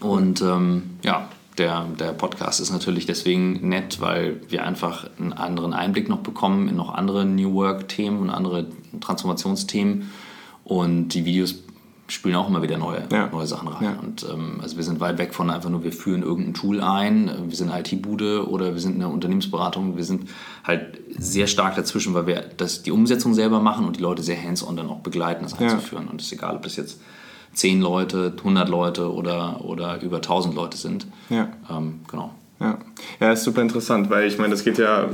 [0.00, 5.74] Und ähm, ja, der, der Podcast ist natürlich deswegen nett, weil wir einfach einen anderen
[5.74, 8.66] Einblick noch bekommen in noch andere New Work-Themen und andere
[9.00, 10.10] Transformationsthemen.
[10.64, 11.56] Und die Videos
[12.08, 13.28] spielen auch immer wieder neue, ja.
[13.28, 13.84] neue Sachen rein.
[13.84, 13.98] Ja.
[14.00, 17.30] Und ähm, also wir sind weit weg von einfach nur, wir führen irgendein Tool ein,
[17.48, 19.96] wir sind eine IT-Bude oder wir sind eine Unternehmensberatung.
[19.96, 20.28] Wir sind
[20.64, 24.40] halt sehr stark dazwischen, weil wir das, die Umsetzung selber machen und die Leute sehr
[24.42, 26.04] hands-on dann auch begleiten, das einzuführen.
[26.06, 26.10] Ja.
[26.10, 27.00] Und es ist egal, ob das jetzt
[27.54, 31.06] 10 Leute, 100 Leute oder, oder über 1000 Leute sind.
[31.28, 31.48] Ja.
[31.70, 32.32] Ähm, genau.
[32.62, 32.78] Ja.
[33.18, 35.08] ja, ist super interessant, weil ich meine, das geht ja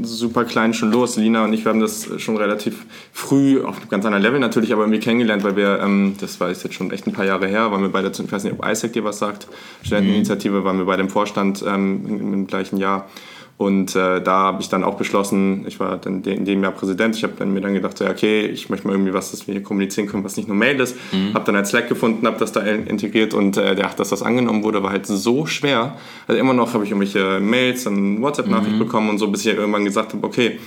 [0.00, 1.16] super klein schon los.
[1.16, 4.72] Lina und ich, wir haben das schon relativ früh, auf einem ganz anderen Level natürlich,
[4.72, 7.72] aber irgendwie kennengelernt, weil wir, ähm, das war jetzt schon echt ein paar Jahre her,
[7.72, 9.48] waren wir beide, ich weiß nicht, ob ISEC dir was sagt,
[9.82, 13.08] Studenteninitiative, waren wir beide im Vorstand ähm, im, im gleichen Jahr.
[13.56, 17.14] Und äh, da habe ich dann auch beschlossen, ich war dann in dem Jahr Präsident,
[17.14, 19.62] ich habe mir dann gedacht, so, okay, ich möchte mal irgendwie was, dass wir hier
[19.62, 20.96] kommunizieren können, was nicht nur Mail ist.
[21.12, 21.34] Mhm.
[21.34, 24.64] Habe dann ein Slack gefunden, habe das da integriert und äh, ja, dass das angenommen
[24.64, 25.96] wurde, war halt so schwer.
[26.26, 28.80] Also immer noch habe ich irgendwelche Mails, dann WhatsApp-Nachricht mhm.
[28.80, 30.58] bekommen und so, bis ich irgendwann gesagt habe, okay,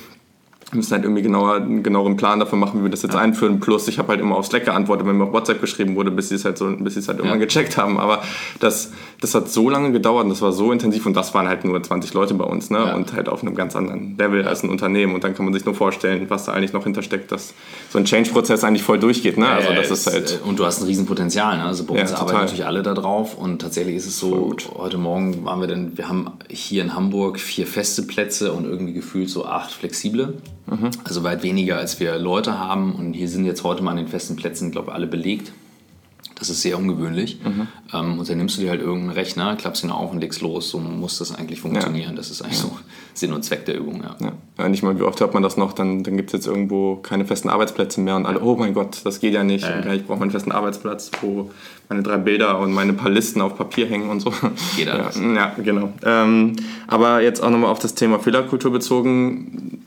[0.71, 3.21] wir müssen halt irgendwie genauer, einen genaueren Plan dafür machen, wie wir das jetzt ja.
[3.21, 3.61] einführen.
[3.61, 6.27] Plus, ich habe halt immer auf Slack geantwortet, wenn mir auf WhatsApp geschrieben wurde, bis
[6.27, 7.23] sie es halt so, bis sie es halt ja.
[7.23, 7.97] irgendwann gecheckt haben.
[7.97, 8.21] Aber
[8.59, 8.91] das,
[9.21, 11.81] das hat so lange gedauert und das war so intensiv und das waren halt nur
[11.81, 12.79] 20 Leute bei uns, ne?
[12.79, 12.95] Ja.
[12.95, 15.15] Und halt auf einem ganz anderen Level als ein Unternehmen.
[15.15, 17.53] Und dann kann man sich nur vorstellen, was da eigentlich noch hintersteckt, dass
[17.89, 19.47] so ein Change-Prozess eigentlich voll durchgeht, ne?
[19.47, 20.41] Also das ist halt.
[20.43, 21.63] Äh, und du hast ein Riesenpotenzial, ne?
[21.63, 25.45] Also bei uns arbeiten natürlich alle da drauf und tatsächlich ist es so, heute Morgen
[25.45, 29.45] waren wir denn, wir haben hier in Hamburg vier feste Plätze und irgendwie gefühlt so
[29.45, 30.33] acht flexible.
[30.67, 30.91] Mhm.
[31.03, 32.93] Also weit weniger, als wir Leute haben.
[32.93, 35.51] Und hier sind jetzt heute mal an den festen Plätzen, glaube ich, alle belegt.
[36.39, 37.39] Das ist sehr ungewöhnlich.
[37.43, 37.67] Mhm.
[37.93, 40.69] Ähm, und dann nimmst du dir halt irgendeinen Rechner, klappst ihn auf und legst los.
[40.69, 42.11] So muss das eigentlich funktionieren.
[42.11, 42.15] Ja.
[42.15, 42.65] Das ist eigentlich ja.
[42.65, 42.77] so
[43.15, 44.03] Sinn und Zweck der Übung.
[44.03, 44.33] Ja.
[44.57, 44.69] ja.
[44.69, 47.25] nicht mal, wie oft hört man das noch, dann, dann gibt es jetzt irgendwo keine
[47.25, 49.65] festen Arbeitsplätze mehr und alle, oh mein Gott, das geht ja nicht.
[49.65, 49.93] Ja.
[49.93, 51.49] Ich brauche einen festen Arbeitsplatz, wo
[51.89, 54.31] meine drei Bilder und meine paar Listen auf Papier hängen und so.
[54.75, 55.19] Geht alles.
[55.19, 55.89] Ja, genau.
[56.05, 56.55] Ähm,
[56.85, 59.86] aber jetzt auch nochmal auf das Thema Fehlerkultur bezogen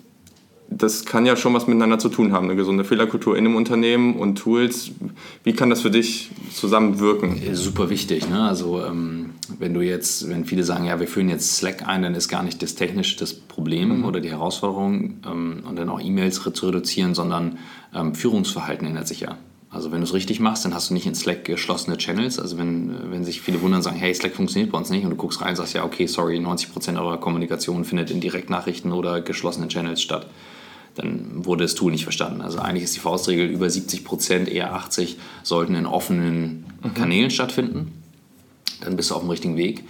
[0.71, 4.15] das kann ja schon was miteinander zu tun haben, eine gesunde Fehlerkultur in einem Unternehmen
[4.15, 4.93] und Tools.
[5.43, 7.41] Wie kann das für dich zusammenwirken?
[7.55, 8.29] Super wichtig.
[8.31, 8.43] Ne?
[8.43, 12.15] Also ähm, wenn du jetzt, wenn viele sagen, ja, wir führen jetzt Slack ein, dann
[12.15, 14.05] ist gar nicht das Technische das Problem mhm.
[14.05, 17.59] oder die Herausforderung ähm, und dann auch E-Mails zu reduzieren, sondern
[17.93, 19.37] ähm, Führungsverhalten ändert sich ja.
[19.73, 22.39] Also wenn du es richtig machst, dann hast du nicht in Slack geschlossene Channels.
[22.39, 25.11] Also wenn, wenn sich viele wundern und sagen, hey, Slack funktioniert bei uns nicht und
[25.11, 29.21] du guckst rein und sagst, ja, okay, sorry, 90% eurer Kommunikation findet in Direktnachrichten oder
[29.21, 30.27] geschlossenen Channels statt
[30.95, 32.41] dann wurde das Tool nicht verstanden.
[32.41, 36.95] Also eigentlich ist die Faustregel, über 70 Prozent, eher 80, sollten in offenen mhm.
[36.95, 37.93] Kanälen stattfinden.
[38.81, 39.85] Dann bist du auf dem richtigen Weg.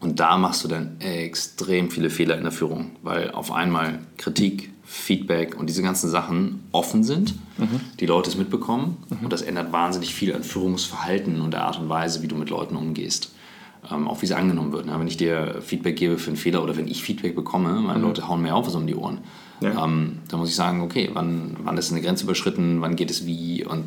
[0.00, 4.70] Und da machst du dann extrem viele Fehler in der Führung, weil auf einmal Kritik,
[4.82, 7.80] Feedback und diese ganzen Sachen offen sind, mhm.
[8.00, 9.24] die Leute es mitbekommen mhm.
[9.24, 12.50] und das ändert wahnsinnig viel an Führungsverhalten und der Art und Weise, wie du mit
[12.50, 13.32] Leuten umgehst.
[13.88, 14.86] Ähm, auch wie es angenommen wird.
[14.86, 14.98] Ne?
[14.98, 18.06] Wenn ich dir Feedback gebe für einen Fehler oder wenn ich Feedback bekomme, meine mhm.
[18.06, 19.18] Leute hauen mir auf was um die Ohren.
[19.60, 19.84] Ja.
[19.84, 23.26] Ähm, da muss ich sagen, okay, wann, wann ist eine Grenze überschritten, wann geht es
[23.26, 23.64] wie?
[23.64, 23.84] Und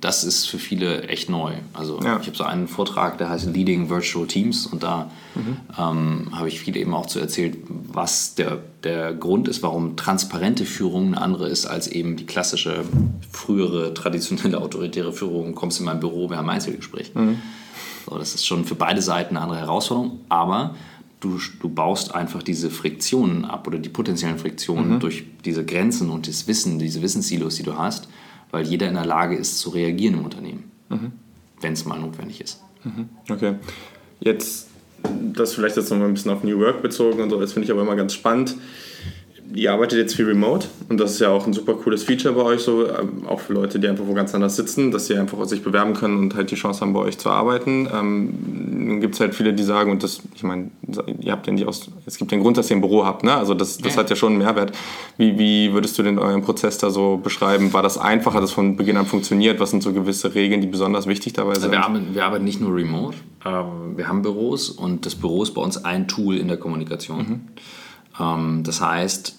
[0.00, 1.52] das ist für viele echt neu.
[1.72, 2.18] Also ja.
[2.20, 5.56] ich habe so einen Vortrag, der heißt Leading Virtual Teams und da mhm.
[5.78, 10.64] ähm, habe ich viele eben auch zu erzählt, was der, der Grund ist, warum transparente
[10.64, 12.84] Führung eine andere ist als eben die klassische,
[13.30, 15.54] frühere, traditionelle, autoritäre Führung.
[15.54, 17.14] Kommst in mein Büro, wir haben ein Einzelgespräch.
[17.14, 17.40] Mhm.
[18.08, 20.74] So, das ist schon für beide Seiten eine andere Herausforderung, aber
[21.24, 25.00] du, du baust einfach diese Friktionen ab oder die potenziellen Friktionen mhm.
[25.00, 28.08] durch diese Grenzen und das Wissen, diese Wissenssilos, die du hast,
[28.50, 31.12] weil jeder in der Lage ist zu reagieren im Unternehmen, mhm.
[31.60, 32.62] wenn es mal notwendig ist.
[32.84, 33.08] Mhm.
[33.30, 33.54] Okay.
[34.20, 34.68] Jetzt,
[35.02, 37.64] das vielleicht jetzt noch mal ein bisschen auf New Work bezogen und so, das finde
[37.64, 38.54] ich aber immer ganz spannend
[39.52, 42.42] ihr arbeitet jetzt viel remote und das ist ja auch ein super cooles Feature bei
[42.42, 45.44] euch, so ähm, auch für Leute, die einfach wo ganz anders sitzen, dass sie einfach
[45.46, 47.88] sich bewerben können und halt die Chance haben, bei euch zu arbeiten.
[47.92, 50.70] Ähm, gibt es halt viele, die sagen, und das, ich meine,
[51.20, 53.34] ihr habt ja nicht aus, es gibt den Grund, dass ihr ein Büro habt, ne?
[53.34, 54.00] Also das, das ja.
[54.00, 54.72] hat ja schon einen Mehrwert.
[55.16, 57.72] Wie, wie würdest du denn euren Prozess da so beschreiben?
[57.72, 58.34] War das einfach?
[58.34, 59.60] Hat das von Beginn an funktioniert?
[59.60, 61.72] Was sind so gewisse Regeln, die besonders wichtig dabei also sind?
[61.72, 65.52] wir, arbeiten, wir arbeiten nicht nur remote, ähm, wir haben Büros und das Büro ist
[65.52, 67.18] bei uns ein Tool in der Kommunikation.
[67.18, 67.40] Mhm.
[68.18, 69.36] Ähm, das heißt,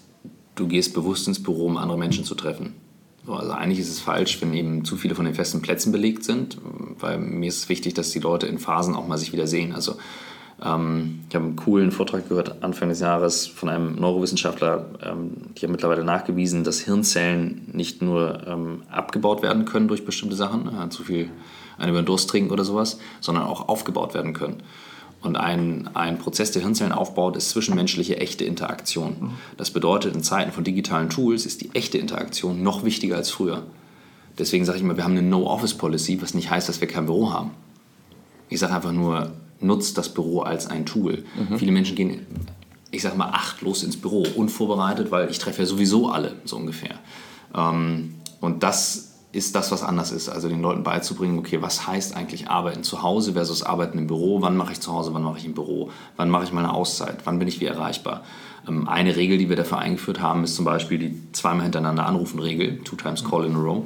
[0.55, 2.75] du gehst bewusst ins Büro, um andere Menschen zu treffen.
[3.27, 6.59] Also eigentlich ist es falsch, wenn eben zu viele von den festen Plätzen belegt sind,
[6.99, 9.73] weil mir ist es wichtig, dass die Leute in Phasen auch mal sich wieder sehen.
[9.73, 9.95] Also
[10.63, 15.65] ähm, ich habe einen coolen Vortrag gehört Anfang des Jahres von einem Neurowissenschaftler, ähm, die
[15.65, 20.89] haben mittlerweile nachgewiesen, dass Hirnzellen nicht nur ähm, abgebaut werden können durch bestimmte Sachen, äh,
[20.89, 21.29] zu viel
[21.77, 24.63] über den Durst trinken oder sowas, sondern auch aufgebaut werden können.
[25.21, 29.31] Und ein, ein Prozess, der Hirnzellen aufbaut, ist zwischenmenschliche echte Interaktion.
[29.57, 33.63] Das bedeutet, in Zeiten von digitalen Tools ist die echte Interaktion noch wichtiger als früher.
[34.37, 37.31] Deswegen sage ich immer, wir haben eine No-Office-Policy, was nicht heißt, dass wir kein Büro
[37.31, 37.51] haben.
[38.49, 41.23] Ich sage einfach nur, nutzt das Büro als ein Tool.
[41.49, 41.57] Mhm.
[41.57, 42.25] Viele Menschen gehen,
[42.91, 46.99] ich sage mal, achtlos ins Büro, unvorbereitet, weil ich treffe ja sowieso alle, so ungefähr.
[47.55, 50.29] Ähm, und das ist das, was anders ist.
[50.29, 54.41] Also den Leuten beizubringen, okay, was heißt eigentlich Arbeiten zu Hause versus Arbeiten im Büro?
[54.41, 55.91] Wann mache ich zu Hause, wann mache ich im Büro?
[56.15, 57.17] Wann mache ich meine Auszeit?
[57.25, 58.23] Wann bin ich wie erreichbar?
[58.67, 62.79] Ähm, eine Regel, die wir dafür eingeführt haben, ist zum Beispiel die zweimal hintereinander Anrufen-Regel,
[62.83, 63.83] two times call in a row.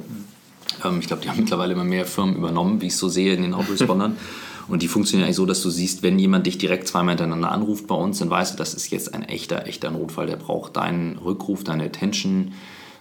[0.84, 3.34] Ähm, ich glaube, die haben mittlerweile immer mehr Firmen übernommen, wie ich es so sehe
[3.34, 4.16] in den Autorespondern.
[4.68, 7.88] Und die funktionieren eigentlich so, dass du siehst, wenn jemand dich direkt zweimal hintereinander anruft
[7.88, 10.26] bei uns, dann weißt du, das ist jetzt ein echter, echter Notfall.
[10.26, 12.52] Der braucht deinen Rückruf, deine Attention,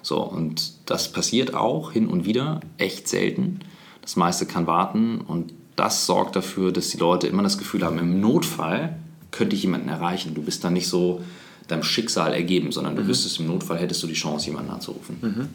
[0.01, 3.59] so, und das passiert auch hin und wieder, echt selten.
[4.01, 7.99] Das meiste kann warten und das sorgt dafür, dass die Leute immer das Gefühl haben,
[7.99, 8.97] im Notfall
[9.31, 10.33] könnte ich jemanden erreichen.
[10.33, 11.21] Du bist dann nicht so
[11.67, 13.07] deinem Schicksal ergeben, sondern du mhm.
[13.07, 15.17] wüsstest, im Notfall hättest du die Chance, jemanden anzurufen.
[15.21, 15.49] Mhm.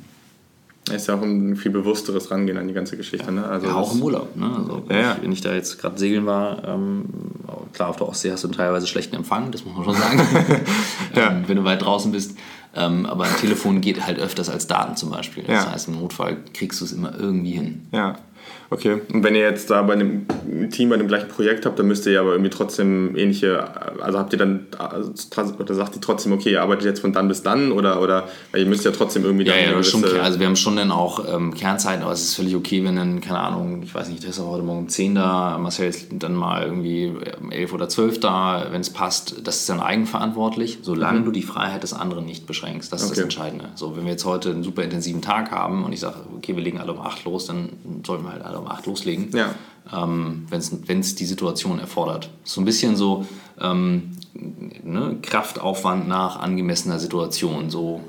[0.93, 3.33] Ist ja auch ein viel bewussteres Rangehen an die ganze Geschichte.
[3.33, 3.47] Ne?
[3.47, 4.37] Also ja, auch im Urlaub.
[4.37, 4.45] Ne?
[4.55, 7.05] Also, wenn, ja, ich, wenn, ich, da jetzt gerade segeln war, ähm,
[7.73, 10.21] klar, auf der Ostsee hast du teilweise schlechten Empfang, das muss man schon sagen.
[11.15, 11.31] ja.
[11.31, 12.37] ähm, wenn du weit draußen bist,
[12.77, 15.45] ähm, aber ein Telefon geht halt öfters als Daten zum Beispiel.
[15.45, 17.87] Das heißt, im Notfall kriegst du es immer irgendwie hin.
[17.93, 18.17] Ja.
[18.71, 20.27] Okay, und wenn ihr jetzt da bei einem
[20.71, 23.65] Team bei dem gleichen Projekt habt, dann müsst ihr ja aber irgendwie trotzdem ähnliche,
[24.03, 25.13] also habt ihr dann, also,
[25.59, 28.67] oder sagt ihr trotzdem, okay, ihr arbeitet jetzt von dann bis dann oder, oder ihr
[28.67, 30.25] müsst ja trotzdem irgendwie Ja, ja, schon klar.
[30.25, 33.21] Also wir haben schon dann auch ähm, Kernzeiten, aber es ist völlig okay, wenn dann,
[33.21, 36.35] keine Ahnung, ich weiß nicht, Tessa war heute Morgen um 10 da, Marcel ist dann
[36.35, 41.21] mal irgendwie um 11 oder 12 da, wenn es passt, das ist dann eigenverantwortlich, solange
[41.21, 41.25] mhm.
[41.27, 42.93] du die Freiheit des anderen nicht beschränkst.
[42.93, 43.17] Das ist okay.
[43.17, 43.69] das Entscheidende.
[43.75, 46.63] So, wenn wir jetzt heute einen super intensiven Tag haben und ich sage, okay, wir
[46.63, 47.69] legen alle um 8 los, dann
[48.05, 49.55] sollten wir halt alle um 8 loslegen, ja.
[49.93, 52.31] ähm, wenn es die Situation erfordert.
[52.45, 53.27] So ein bisschen so
[53.61, 58.01] ähm, ne, Kraftaufwand nach angemessener Situation, so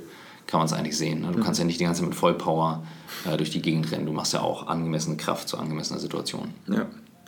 [0.48, 1.22] kann man es eigentlich sehen.
[1.22, 1.32] Ne?
[1.32, 1.44] Du mhm.
[1.44, 2.84] kannst ja nicht die ganze Zeit mit Vollpower
[3.26, 6.54] äh, durch die Gegend rennen, du machst ja auch angemessene Kraft zu angemessener Situation.
[6.68, 6.86] Ja.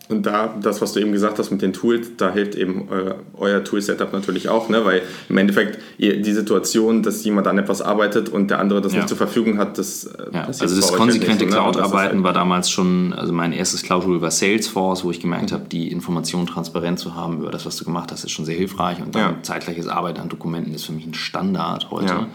[0.10, 3.16] Und da, das, was du eben gesagt hast mit den Tools, da hilft eben euer,
[3.36, 4.86] euer Tool-Setup natürlich auch, ne?
[4.86, 9.00] weil im Endeffekt die Situation, dass jemand an etwas arbeitet und der andere das ja.
[9.00, 10.46] nicht zur Verfügung hat, das äh, ja.
[10.46, 11.52] Also das konsequente so, ne?
[11.52, 15.66] Cloud-Arbeiten halt war damals schon, also mein erstes Cloud-Tool war Salesforce, wo ich gemerkt habe,
[15.70, 19.02] die Informationen transparent zu haben über das, was du gemacht hast, ist schon sehr hilfreich
[19.02, 19.44] und dann ja.
[19.44, 22.28] zeitgleiches Arbeiten an Dokumenten ist für mich ein Standard heute.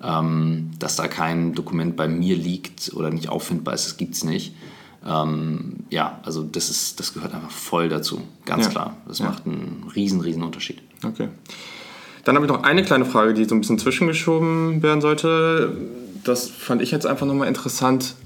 [0.00, 4.22] Ähm, dass da kein Dokument bei mir liegt oder nicht auffindbar ist, das gibt es
[4.22, 4.54] nicht.
[5.06, 8.70] Ähm, ja, also das, ist, das gehört einfach voll dazu, ganz ja.
[8.70, 8.96] klar.
[9.06, 9.26] Das ja.
[9.26, 10.80] macht einen riesen, riesen Unterschied.
[11.04, 11.28] Okay.
[12.24, 15.76] Dann habe ich noch eine kleine Frage, die so ein bisschen zwischengeschoben werden sollte.
[16.24, 18.16] Das fand ich jetzt einfach nochmal interessant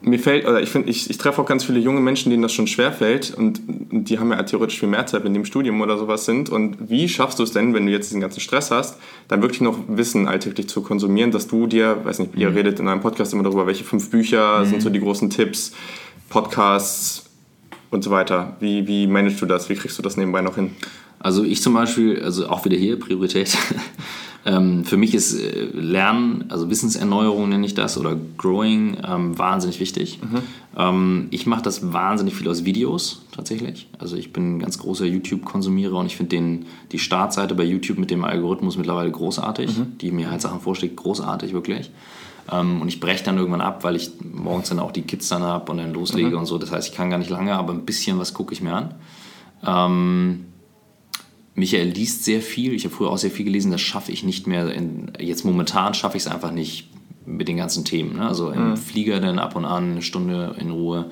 [0.00, 2.52] mir fällt, oder ich finde, ich, ich treffe auch ganz viele junge Menschen, denen das
[2.52, 5.80] schon schwer fällt und, die haben ja theoretisch viel mehr Zeit, wenn die im Studium
[5.80, 6.50] oder sowas sind.
[6.50, 9.60] Und wie schaffst du es denn, wenn du jetzt diesen ganzen Stress hast, dann wirklich
[9.60, 12.56] noch Wissen alltäglich zu konsumieren, dass du dir, weiß nicht, ihr mhm.
[12.56, 14.66] redet in einem Podcast immer darüber, welche fünf Bücher mhm.
[14.66, 15.72] sind so die großen Tipps,
[16.28, 17.24] Podcasts
[17.90, 18.56] und so weiter.
[18.60, 19.68] Wie, wie managst du das?
[19.68, 20.72] Wie kriegst du das nebenbei noch hin?
[21.18, 23.56] Also ich zum Beispiel, also auch wieder hier Priorität.
[24.48, 29.78] Ähm, für mich ist äh, Lernen, also Wissenserneuerung nenne ich das, oder Growing, ähm, wahnsinnig
[29.78, 30.20] wichtig.
[30.22, 30.38] Mhm.
[30.76, 33.88] Ähm, ich mache das wahnsinnig viel aus Videos tatsächlich.
[33.98, 36.60] Also ich bin ein ganz großer YouTube-Konsumierer und ich finde
[36.92, 39.98] die Startseite bei YouTube mit dem Algorithmus mittlerweile großartig, mhm.
[39.98, 41.90] die mir halt Sachen vorschlägt, großartig wirklich.
[42.50, 45.42] Ähm, und ich breche dann irgendwann ab, weil ich morgens dann auch die Kids dann
[45.42, 46.38] habe und dann loslege mhm.
[46.38, 46.56] und so.
[46.56, 48.94] Das heißt, ich kann gar nicht lange, aber ein bisschen was gucke ich mir an.
[51.58, 52.72] Michael liest sehr viel.
[52.72, 53.72] Ich habe früher auch sehr viel gelesen.
[53.72, 54.72] Das schaffe ich nicht mehr.
[54.72, 56.88] In, jetzt momentan schaffe ich es einfach nicht
[57.26, 58.16] mit den ganzen Themen.
[58.16, 58.26] Ne?
[58.26, 58.76] Also im mhm.
[58.76, 61.10] Flieger dann ab und an eine Stunde in Ruhe.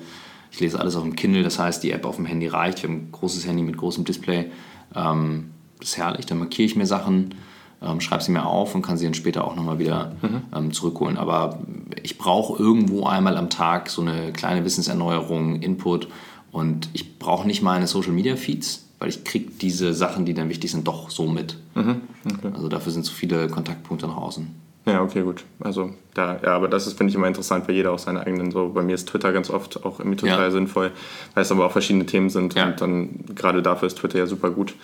[0.51, 1.43] Ich lese alles auf dem Kindle.
[1.43, 2.81] Das heißt, die App auf dem Handy reicht.
[2.81, 4.49] Wir haben ein großes Handy mit großem Display.
[4.95, 6.25] Ähm, das ist herrlich.
[6.25, 7.35] Dann markiere ich mir Sachen.
[7.81, 10.41] ähm, schreibe sie mir auf und kann sie dann später auch nochmal wieder mhm.
[10.55, 11.17] ähm, zurückholen.
[11.17, 11.59] Aber
[12.01, 16.07] ich brauche irgendwo einmal am Tag so eine kleine Wissenserneuerung, Input
[16.51, 20.49] und ich brauche nicht meine Social Media Feeds, weil ich kriege diese Sachen, die dann
[20.49, 21.57] wichtig sind, doch so mit.
[21.75, 22.01] Mhm.
[22.25, 22.51] Okay.
[22.53, 24.47] Also dafür sind so viele Kontaktpunkte nach außen.
[24.85, 25.43] Ja, okay, gut.
[25.59, 28.51] Also da, ja, aber das ist, finde ich, immer interessant, weil jeder auch seine eigenen,
[28.51, 30.51] so bei mir ist Twitter ganz oft auch irgendwie total ja.
[30.51, 30.91] sinnvoll,
[31.33, 32.67] weil es aber auch verschiedene Themen sind ja.
[32.67, 34.75] und dann gerade dafür ist Twitter ja super gut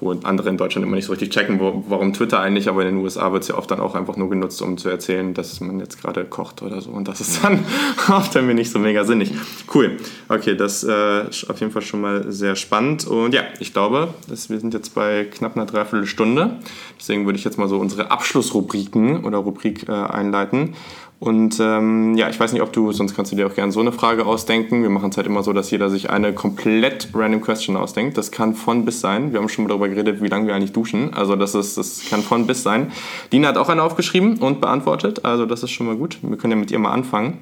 [0.00, 2.96] wo andere in Deutschland immer nicht so richtig checken, wo, warum Twitter eigentlich, aber in
[2.96, 5.60] den USA wird es ja oft dann auch einfach nur genutzt, um zu erzählen, dass
[5.60, 6.90] man jetzt gerade kocht oder so.
[6.90, 7.64] Und das ist dann
[8.08, 9.32] oft irgendwie nicht so mega sinnig.
[9.72, 9.98] Cool.
[10.28, 13.06] Okay, das äh, ist auf jeden Fall schon mal sehr spannend.
[13.06, 16.56] Und ja, ich glaube, dass wir sind jetzt bei knapp einer Dreiviertelstunde.
[16.98, 20.74] Deswegen würde ich jetzt mal so unsere Abschlussrubriken oder Rubrik äh, einleiten.
[21.20, 23.80] Und ähm, ja, ich weiß nicht, ob du, sonst kannst du dir auch gerne so
[23.80, 24.82] eine Frage ausdenken.
[24.82, 28.16] Wir machen es halt immer so, dass jeder sich eine komplett random Question ausdenkt.
[28.16, 29.30] Das kann von bis sein.
[29.30, 31.12] Wir haben schon mal darüber geredet, wie lange wir eigentlich duschen.
[31.12, 32.90] Also das, ist, das kann von bis sein.
[33.34, 35.26] Dina hat auch eine aufgeschrieben und beantwortet.
[35.26, 36.18] Also das ist schon mal gut.
[36.22, 37.36] Wir können ja mit ihr mal anfangen.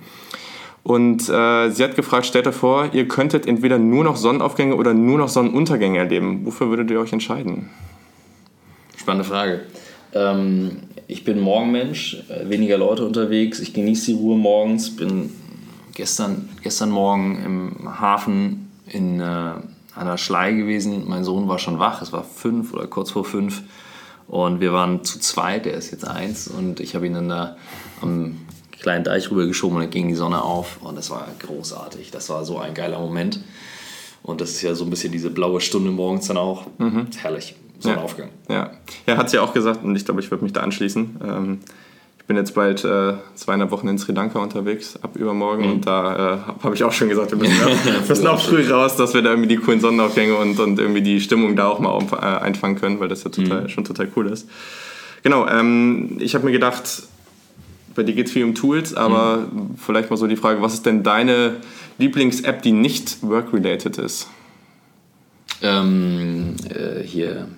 [0.82, 4.92] Und äh, sie hat gefragt, stellt euch vor, ihr könntet entweder nur noch Sonnenaufgänge oder
[4.92, 6.40] nur noch Sonnenuntergänge erleben.
[6.46, 7.70] Wofür würdet ihr euch entscheiden?
[8.96, 9.60] Spannende Frage.
[10.14, 15.30] Ähm, ich bin Morgenmensch, äh, weniger Leute unterwegs, ich genieße die Ruhe morgens, bin
[15.94, 19.52] gestern, gestern Morgen im Hafen in äh,
[19.94, 21.04] einer Schlei gewesen.
[21.08, 23.62] Mein Sohn war schon wach, es war fünf oder kurz vor fünf.
[24.28, 27.56] Und wir waren zu zweit, der ist jetzt eins und ich habe ihn dann da
[28.02, 28.36] am
[28.78, 32.10] kleinen Deich rübergeschoben und dann ging die Sonne auf und das war großartig.
[32.10, 33.40] Das war so ein geiler Moment.
[34.22, 36.66] Und das ist ja so ein bisschen diese blaue Stunde morgens dann auch.
[36.78, 37.06] Mhm.
[37.16, 38.28] Herrlich so ein Aufgang.
[38.48, 38.70] Ja,
[39.06, 41.20] ja hat sie auch gesagt und ich glaube, ich würde mich da anschließen.
[41.22, 41.60] Ähm,
[42.18, 45.72] ich bin jetzt bald äh, zweieinhalb Wochen in Sri Lanka unterwegs, ab übermorgen mhm.
[45.72, 47.56] und da äh, habe ich auch schon gesagt, wir müssen,
[47.86, 51.02] ja, müssen auch früh raus, dass wir da irgendwie die coolen Sonnenaufgänge und, und irgendwie
[51.02, 53.68] die Stimmung da auch mal auf, äh, einfangen können, weil das ja total, mhm.
[53.68, 54.48] schon total cool ist.
[55.22, 57.02] Genau, ähm, ich habe mir gedacht,
[57.94, 59.76] bei dir geht es viel um Tools, aber mhm.
[59.76, 61.56] vielleicht mal so die Frage, was ist denn deine
[61.98, 64.28] Lieblings-App, die nicht work-related ist?
[65.62, 67.48] Ähm, äh, hier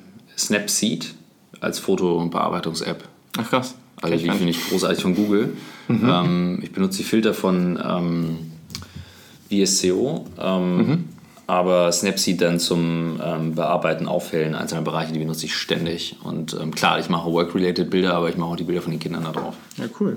[0.41, 1.15] Snapseed
[1.61, 3.05] als Fotobearbeitungs-App.
[3.39, 3.75] Ach krass.
[4.03, 5.57] Also die finde ich großartig von Google.
[5.89, 6.09] Mhm.
[6.11, 8.53] Ähm, ich benutze die Filter von ähm,
[9.51, 11.05] VSCO, ähm, mhm.
[11.47, 16.17] aber Snapseed dann zum ähm, Bearbeiten, Aufhellen einzelner Bereiche, die benutze ich ständig.
[16.23, 19.01] Und ähm, klar, ich mache Work-related Bilder, aber ich mache auch die Bilder von den
[19.01, 19.55] Kindern da drauf.
[19.77, 20.17] Ja, cool.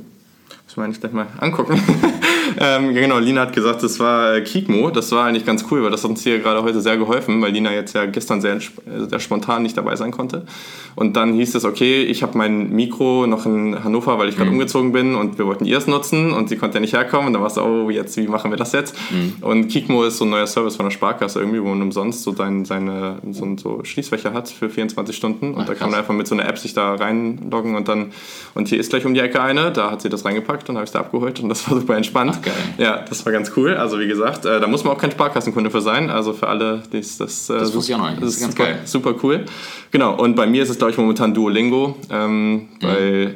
[0.74, 1.80] Muss man eigentlich gleich mal angucken.
[2.60, 4.90] ähm, genau, Lina hat gesagt, das war äh, Kikmo.
[4.90, 7.52] Das war eigentlich ganz cool, weil das hat uns hier gerade heute sehr geholfen, weil
[7.52, 10.48] Lina jetzt ja gestern sehr, sehr spontan nicht dabei sein konnte.
[10.96, 14.50] Und dann hieß es, okay, ich habe mein Mikro noch in Hannover, weil ich gerade
[14.50, 14.56] mhm.
[14.56, 17.28] umgezogen bin und wir wollten ihrs nutzen und sie konnte ja nicht herkommen.
[17.28, 18.96] Und dann war es, oh, jetzt, wie machen wir das jetzt?
[19.12, 19.36] Mhm.
[19.42, 22.32] Und Kikmo ist so ein neuer Service von der Sparkasse irgendwie, wo man umsonst so
[22.32, 25.54] dein, seine so, so Schließfächer hat für 24 Stunden.
[25.54, 28.12] Und Ach, da kann man einfach mit so einer App sich da reinloggen und dann,
[28.56, 30.76] und hier ist gleich um die Ecke eine, da hat sie das reingepackt gepackt und
[30.76, 32.40] habe ich da abgeholt und das war super entspannt.
[32.42, 33.76] Ach, ja, das war ganz cool.
[33.76, 36.10] Also wie gesagt, äh, da muss man auch kein Sparkassenkunde für sein.
[36.10, 37.50] Also für alle, die ist das.
[37.50, 38.22] Äh, das wusste ich auch noch nicht.
[38.22, 38.82] Das, ist ganz super, geil.
[38.86, 39.46] Super cool.
[39.92, 40.16] Genau.
[40.16, 42.68] Und bei mir ist es glaube ich momentan Duolingo, ähm, mhm.
[42.82, 43.36] weil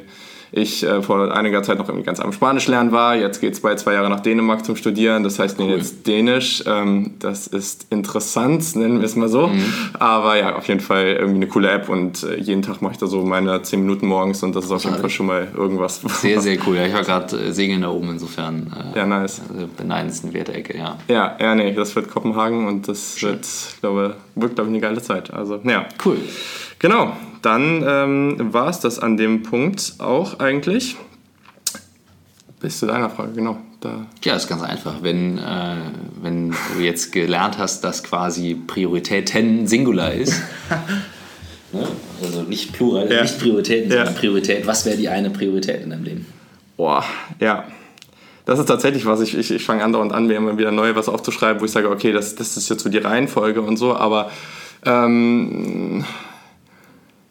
[0.52, 3.16] ich äh, vor einiger Zeit noch irgendwie ganz am Spanisch lernen war.
[3.16, 5.22] Jetzt geht es bei zwei Jahre nach Dänemark zum Studieren.
[5.22, 5.70] Das heißt cool.
[5.70, 6.62] jetzt Dänisch.
[6.66, 9.48] Ähm, das ist interessant, nennen wir es mal so.
[9.48, 9.64] Mhm.
[9.98, 12.98] Aber ja, auf jeden Fall irgendwie eine coole App und äh, jeden Tag mache ich
[12.98, 16.00] da so meine 10 Minuten morgens und das ist auf jeden Fall schon mal irgendwas.
[16.18, 16.76] Sehr, sehr cool.
[16.76, 18.72] Ja, ich war gerade äh, segeln da oben insofern.
[18.94, 19.40] Äh, ja, nice.
[19.52, 20.98] Also beneidenswerte Ecke, ja.
[21.08, 23.30] Ja, ja, nee, das wird Kopenhagen und das Schön.
[23.30, 23.46] wird,
[23.80, 25.32] glaube wird, glaube ich, eine geile Zeit.
[25.32, 25.86] Also, ja.
[26.04, 26.18] Cool.
[26.78, 30.96] Genau, dann ähm, war es das an dem Punkt auch eigentlich.
[32.60, 33.58] Bis zu deiner Frage, genau.
[33.80, 34.06] Da.
[34.24, 35.02] Ja, ist ganz einfach.
[35.02, 35.76] Wenn, äh,
[36.20, 40.42] wenn du jetzt gelernt hast, dass quasi Prioritäten Singular ist,
[41.72, 41.86] ne?
[42.20, 43.22] also nicht Plural, ja.
[43.22, 44.18] nicht Prioritäten, sondern ja.
[44.18, 46.26] Priorität, was wäre die eine Priorität in deinem Leben?
[46.76, 47.04] Boah,
[47.38, 47.64] ja.
[48.46, 51.08] Das ist tatsächlich was, ich, ich, ich fange andauernd an, mir immer wieder neu was
[51.08, 54.32] aufzuschreiben, wo ich sage, okay, das, das ist jetzt so die Reihenfolge und so, aber
[54.84, 56.04] ähm,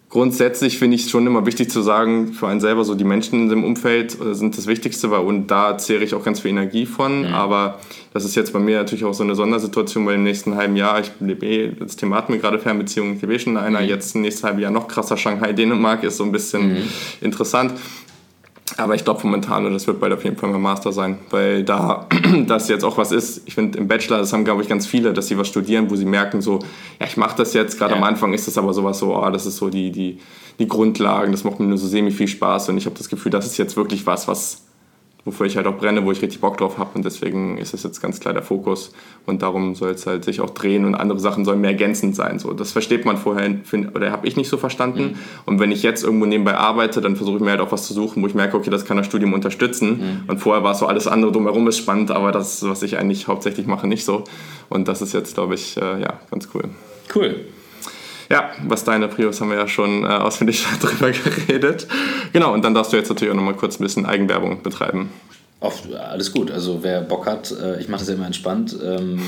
[0.10, 3.44] grundsätzlich finde ich es schon immer wichtig zu sagen, für einen selber so die Menschen
[3.44, 6.52] in dem Umfeld äh, sind das Wichtigste, weil und da zehre ich auch ganz viel
[6.52, 7.28] Energie von.
[7.28, 7.34] Mhm.
[7.34, 7.80] Aber
[8.14, 11.02] das ist jetzt bei mir natürlich auch so eine Sondersituation, weil im nächsten halben Jahr,
[11.02, 13.82] ich lebe eh, das Thema hat mir gerade Fernbeziehungen, ich lebe eh schon in einer,
[13.82, 13.88] mhm.
[13.88, 16.90] jetzt im nächsten halben Jahr noch krasser Shanghai, Dänemark ist so ein bisschen mhm.
[17.22, 17.74] interessant.
[18.76, 21.64] Aber ich glaube momentan, und das wird bald auf jeden Fall mein Master sein, weil
[21.64, 22.06] da
[22.48, 23.42] das jetzt auch was ist.
[23.46, 25.96] Ich finde im Bachelor, das haben glaube ich ganz viele, dass sie was studieren, wo
[25.96, 26.60] sie merken so,
[27.00, 27.98] ja ich mache das jetzt, gerade ja.
[27.98, 30.20] am Anfang ist das aber sowas so, oh, das ist so die, die,
[30.60, 33.32] die Grundlagen, das macht mir nur so semi viel Spaß und ich habe das Gefühl,
[33.32, 34.67] das ist jetzt wirklich was, was
[35.28, 37.84] wofür ich halt auch brenne, wo ich richtig Bock drauf habe und deswegen ist es
[37.84, 38.94] jetzt ganz klar der Fokus
[39.26, 42.40] und darum soll es halt sich auch drehen und andere Sachen sollen mehr ergänzend sein.
[42.40, 43.54] So, das versteht man vorher
[43.94, 45.16] oder habe ich nicht so verstanden mhm.
[45.46, 47.94] und wenn ich jetzt irgendwo nebenbei arbeite, dann versuche ich mir halt auch was zu
[47.94, 50.30] suchen, wo ich merke, okay, das kann das Studium unterstützen mhm.
[50.30, 53.28] und vorher war es so alles andere drumherum ist spannend, aber das, was ich eigentlich
[53.28, 54.24] hauptsächlich mache, nicht so
[54.70, 56.64] und das ist jetzt, glaube ich, äh, ja, ganz cool.
[57.14, 57.36] Cool.
[58.30, 61.88] Ja, was deine Prios haben wir ja schon äh, ausführlich darüber geredet.
[62.34, 65.10] Genau, und dann darfst du jetzt natürlich auch nochmal kurz ein bisschen Eigenwerbung betreiben.
[65.60, 69.20] Auf, alles gut, also wer Bock hat, äh, ich mache das ja immer entspannt, ähm,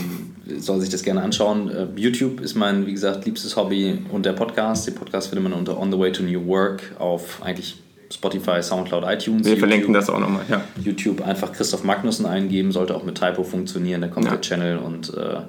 [0.60, 1.72] soll sich das gerne anschauen.
[1.72, 4.86] Äh, YouTube ist mein, wie gesagt, liebstes Hobby und der Podcast.
[4.86, 7.82] Den Podcast findet man unter On the Way to New Work auf eigentlich
[8.12, 9.46] Spotify, Soundcloud, iTunes.
[9.46, 10.62] Wir YouTube, verlinken das auch nochmal, ja.
[10.84, 14.32] YouTube einfach Christoph Magnussen eingeben, sollte auch mit Typo funktionieren, da kommt ja.
[14.34, 15.42] der Channel und äh,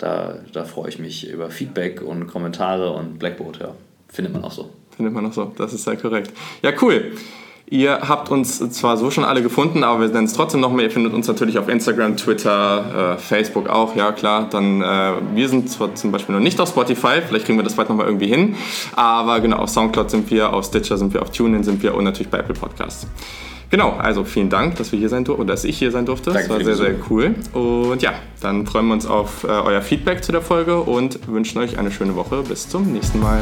[0.00, 3.74] da, da freue ich mich über Feedback und Kommentare und Blackboard, ja.
[4.08, 4.70] Findet man auch so.
[4.96, 6.32] Findet man auch so, das ist sehr korrekt.
[6.62, 7.12] Ja, cool.
[7.72, 10.82] Ihr habt uns zwar so schon alle gefunden, aber wir nennen es trotzdem nochmal.
[10.82, 14.48] Ihr findet uns natürlich auf Instagram, Twitter, äh, Facebook auch, ja klar.
[14.50, 17.76] Dann, äh, wir sind zwar zum Beispiel noch nicht auf Spotify, vielleicht kriegen wir das
[17.76, 18.56] bald nochmal irgendwie hin.
[18.96, 22.02] Aber genau, auf Soundcloud sind wir, auf Stitcher sind wir, auf TuneIn sind wir und
[22.02, 23.06] natürlich bei Apple Podcasts.
[23.70, 26.32] Genau, also vielen Dank, dass wir hier sein durften oder dass ich hier sein durfte.
[26.32, 27.36] Danke das war sehr, sehr cool.
[27.52, 31.58] Und ja, dann freuen wir uns auf äh, euer Feedback zu der Folge und wünschen
[31.58, 32.42] euch eine schöne Woche.
[32.42, 33.40] Bis zum nächsten Mal.